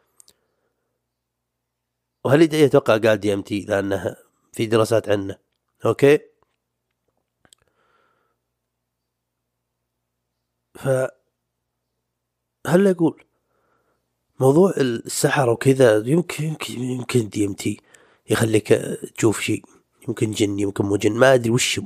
وهل 2.26 2.42
يتوقع 2.54 2.98
قال 2.98 3.18
DMT 3.20 3.66
لأنه 3.70 4.16
في 4.54 4.66
دراسات 4.66 5.10
عنه. 5.10 5.38
okay؟ 5.86 6.20
ف 10.76 10.88
هل 12.68 12.88
أقول 12.88 13.24
موضوع 14.42 14.74
السحر 14.78 15.50
وكذا 15.50 16.04
يمكن 16.06 16.44
يمكن 16.44 16.84
يمكن 16.84 17.30
DMT 17.30 17.82
يخليك 18.30 18.68
تشوف 19.18 19.40
شيء 19.42 19.64
يمكن 20.08 20.32
جن 20.32 20.60
يمكن 20.60 20.86
مو 20.86 20.96
جن 20.96 21.12
ما 21.12 21.34
أدري 21.34 21.50
وش 21.50 21.82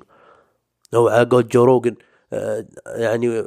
أو 0.94 1.08
على 1.08 1.30
قول 1.30 1.48
جو 1.48 1.64
روجن 1.64 1.96
آه، 2.34 2.66
يعني 2.88 3.44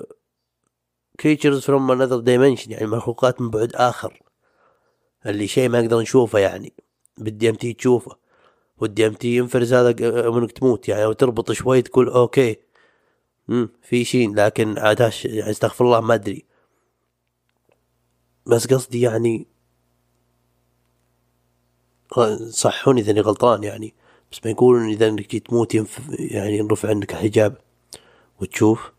creatures 1.22 1.64
from 1.64 1.90
another 1.90 2.20
dimension 2.22 2.70
يعني 2.70 2.86
مخلوقات 2.86 3.40
من 3.40 3.50
بعد 3.50 3.72
آخر. 3.74 4.22
اللي 5.26 5.46
شيء 5.46 5.68
ما 5.68 5.80
نقدر 5.80 6.00
نشوفه 6.00 6.38
يعني 6.38 6.72
بال 7.18 7.48
DMT 7.48 7.72
تشوفه. 7.72 8.16
وال 8.78 9.06
DMT 9.06 9.36
ينفرز 9.36 9.74
هذا 9.74 9.90
انك 10.28 10.52
تموت 10.52 10.88
يعني 10.88 11.06
وتربط 11.06 11.52
شوي 11.52 11.82
تقول 11.82 12.08
okay 12.08 12.56
امم 13.50 13.68
في 13.82 14.04
شيء 14.04 14.34
لكن 14.34 14.78
عاد 14.78 15.00
يعني 15.24 15.50
استغفر 15.50 15.84
الله 15.84 16.00
ما 16.00 16.14
أدري. 16.14 16.47
بس 18.48 18.66
قصدي 18.66 19.00
يعني 19.00 19.46
صحوني 22.50 23.00
إذا 23.00 23.20
غلطان 23.20 23.64
يعني 23.64 23.94
بس 24.32 24.40
ما 24.44 24.50
يقولون 24.50 24.88
إذا 24.90 25.08
أنك 25.08 25.36
تموت 25.36 25.74
ينف 25.74 26.00
يعني 26.18 26.58
ينرفع 26.58 26.88
عنك 26.88 27.12
الحجاب 27.12 27.56
وتشوف 28.40 28.92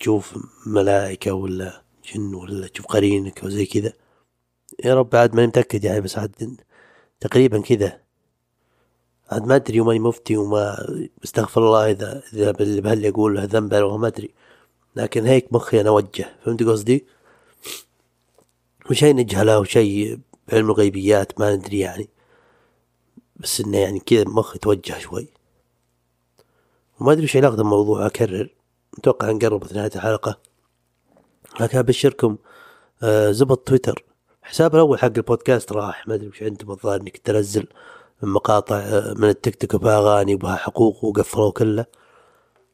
تشوف 0.00 0.38
ملائكة 0.66 1.32
ولا 1.32 1.82
جن 2.14 2.34
ولا 2.34 2.68
تشوف 2.68 2.86
قرينك 2.86 3.40
وزي 3.44 3.66
كذا. 3.66 3.92
يا 4.84 4.94
رب 4.94 5.16
عاد 5.16 5.34
ماني 5.34 5.46
متأكد 5.46 5.84
يعني 5.84 6.00
بس 6.00 6.18
عاد 6.18 6.60
تقريبا 7.20 7.60
كذا. 7.60 8.00
عاد 9.30 9.46
ما 9.46 9.56
أدري 9.56 9.80
وماني 9.80 9.98
مفتي 9.98 10.36
وما 10.36 10.76
استغفر 11.24 11.66
الله 11.66 11.90
إذا 11.90 12.22
إذا 12.32 12.50
بهاللي 12.50 13.08
أقول 13.08 13.46
ذنب 13.46 13.74
أو 13.74 13.98
ما 13.98 14.06
أدري. 14.06 14.34
لكن 14.96 15.26
هيك 15.26 15.52
مخي 15.52 15.80
أنا 15.80 15.88
أوجه 15.88 16.36
فهمت 16.44 16.62
قصدي؟ 16.62 17.06
وشي 18.90 19.12
نجهله 19.12 19.58
وشي 19.58 20.10
علم 20.52 20.70
الغيبيات 20.70 21.40
ما 21.40 21.56
ندري 21.56 21.78
يعني. 21.78 22.08
بس 23.36 23.60
إنه 23.60 23.78
يعني 23.78 24.00
كذا 24.00 24.24
مخي 24.24 24.58
توجه 24.58 24.98
شوي. 24.98 25.28
وما 27.00 27.12
أدري 27.12 27.24
وش 27.24 27.36
علاقة 27.36 27.60
الموضوع 27.60 28.06
أكرر. 28.06 28.54
أتوقع 28.98 29.30
ان 29.30 29.38
قربت 29.38 29.72
نهاية 29.72 29.90
الحلقة. 29.94 30.38
لكن 31.60 31.78
أبشركم 31.78 32.36
آه 33.02 33.30
زبط 33.30 33.68
تويتر. 33.68 34.04
حساب 34.42 34.74
الأول 34.74 34.98
حق 34.98 35.12
البودكاست 35.16 35.72
راح. 35.72 36.08
ما 36.08 36.14
أدري 36.14 36.28
وش 36.28 36.42
عندهم 36.42 36.70
الظاهر 36.70 37.00
إنك 37.00 37.16
تنزل 37.16 37.66
مقاطع 38.22 38.76
آه، 38.76 39.14
من 39.14 39.28
التيك 39.28 39.56
توك 39.56 39.76
بها 39.76 39.98
أغاني 39.98 40.36
بها 40.36 40.56
حقوق 40.56 41.04
وقفلوا 41.04 41.50
كله. 41.52 41.86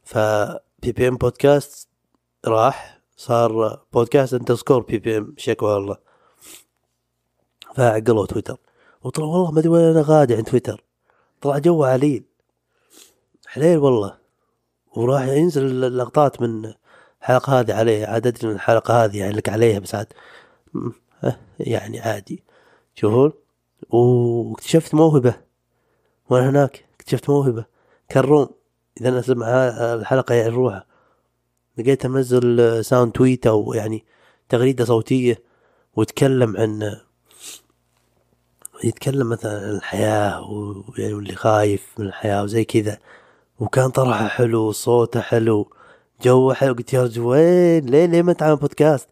ف 0.05 0.19
BBM 0.83 1.17
podcast 1.17 1.89
راح. 2.47 3.04
صار 3.25 3.81
podcast 3.93 4.35
underscore 4.35 4.83
BBM 4.83 5.35
شكوى 5.37 5.77
الله 5.77 5.97
فعقلوا 7.75 8.27
تويتر. 8.27 8.59
وطلع 9.03 9.25
والله 9.27 9.51
ما 9.51 9.59
أدري 9.61 9.69
وين 9.69 9.85
أنا 9.85 10.05
غادي 10.07 10.35
عند 10.35 10.47
تويتر. 10.47 10.85
طلع 11.41 11.59
جو 11.59 11.85
عليل. 11.85 12.25
حليل 13.47 13.79
والله. 13.79 14.19
وراح 14.97 15.23
ينزل 15.23 15.85
اللقطات 15.85 16.43
من 16.43 16.73
الحلقة 17.23 17.61
هذه 17.61 17.75
عليه. 17.75 18.07
عاد 18.07 18.27
أدري 18.27 18.49
من 18.49 18.55
الحلقة 18.55 19.05
هذه 19.05 19.19
يعني 19.19 19.33
لك 19.33 19.49
عليها 19.49 19.79
بس 19.79 19.95
عاد. 19.95 20.13
يعني 21.61 22.01
عادي. 22.01 22.43
شوفون. 22.95 23.33
واكتشفت 23.91 24.95
موهبة. 24.95 25.35
وأنا 26.31 26.51
هناك. 26.51 26.85
اكتشفت 26.95 27.31
موهبة. 27.31 27.65
كروم 28.11 28.49
إذا 29.01 29.09
أنا 29.09 29.19
أسمع 29.19 29.47
الحلقة 29.95 30.35
يعني 30.35 30.49
روحه. 30.49 30.94
لقيته 31.79 32.09
منزل 32.09 32.85
ساوند 32.85 33.13
تويت 33.13 33.47
أو 33.47 33.75
يعني 33.75 34.05
تغريدة 34.49 34.85
صوتية 34.85 35.43
ويتكلم 35.97 36.57
عن 36.57 37.01
يتكلم 38.85 39.29
مثلا 39.31 39.53
عن 39.69 39.77
الحياة 39.77 40.51
ويعني 40.51 41.15
واللي 41.15 41.35
خايف 41.35 41.95
من 41.99 42.07
الحياة 42.07 42.43
وزي 42.43 42.65
كذا. 42.65 42.99
وكان 43.59 43.91
طرحه 43.91 44.29
حلو 44.29 44.73
صوته 44.73 45.21
حلو. 45.21 45.71
جوه 46.23 46.55
حلو. 46.55 46.75
قلت 46.75 46.93
يا 46.93 47.03
رجل 47.03 47.23
وين؟ 47.23 47.87
ليه؟ 47.87 48.07
ليه 48.07 48.23
ما 48.23 48.33
تعمل 48.33 48.57
بودكاست 48.57 49.09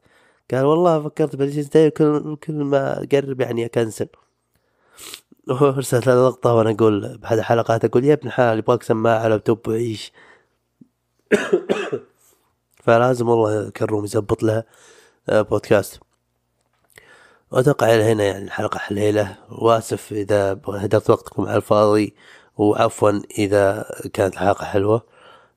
قال 0.51 0.65
والله 0.65 1.03
فكرت 1.03 1.37
بلشين 1.37 1.89
كل 1.89 2.37
كل 2.37 2.53
ما 2.55 3.03
أقرب 3.03 3.41
يعني 3.41 3.65
أكنسل. 3.65 4.09
ارسلت 5.51 6.07
له 6.07 6.29
لقطة 6.29 6.55
وأنا 6.55 6.71
أقول 6.71 7.19
بأحد 7.19 7.39
الحلقات 7.39 7.85
أقول 7.85 8.05
يا 8.05 8.15
ابن 8.15 8.31
حلال 8.31 8.59
يبغاك 8.59 8.83
سماعة 8.83 9.29
لابتوب 9.29 9.69
وعيش 9.69 10.13
فلازم 12.83 13.29
والله 13.29 13.71
كروم 13.71 14.05
يزبط 14.05 14.43
له 14.43 14.65
آه، 15.29 15.43
بودكاست. 15.43 16.01
وأتوقع 17.51 17.95
إلى 17.95 18.03
هنا 18.13 18.25
يعني 18.25 18.45
الحلقة 18.45 18.79
حليلة. 18.79 19.37
وأسف 19.51 20.13
إذا 20.13 20.61
هدرت 20.69 21.11
وقتكم 21.11 21.47
على 21.47 21.57
الفاضي 21.57 22.15
وعفوا 22.57 23.21
إذا 23.39 23.85
كانت 24.13 24.35
الحلقة 24.35 24.65
حلوة. 24.65 25.03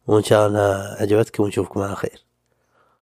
وإن 0.07 0.23
شاء 0.23 0.47
الله 0.47 0.97
عجبتكم 0.99 1.43
ونشوفكم 1.43 1.81
على 1.81 1.95
خير. 1.95 2.24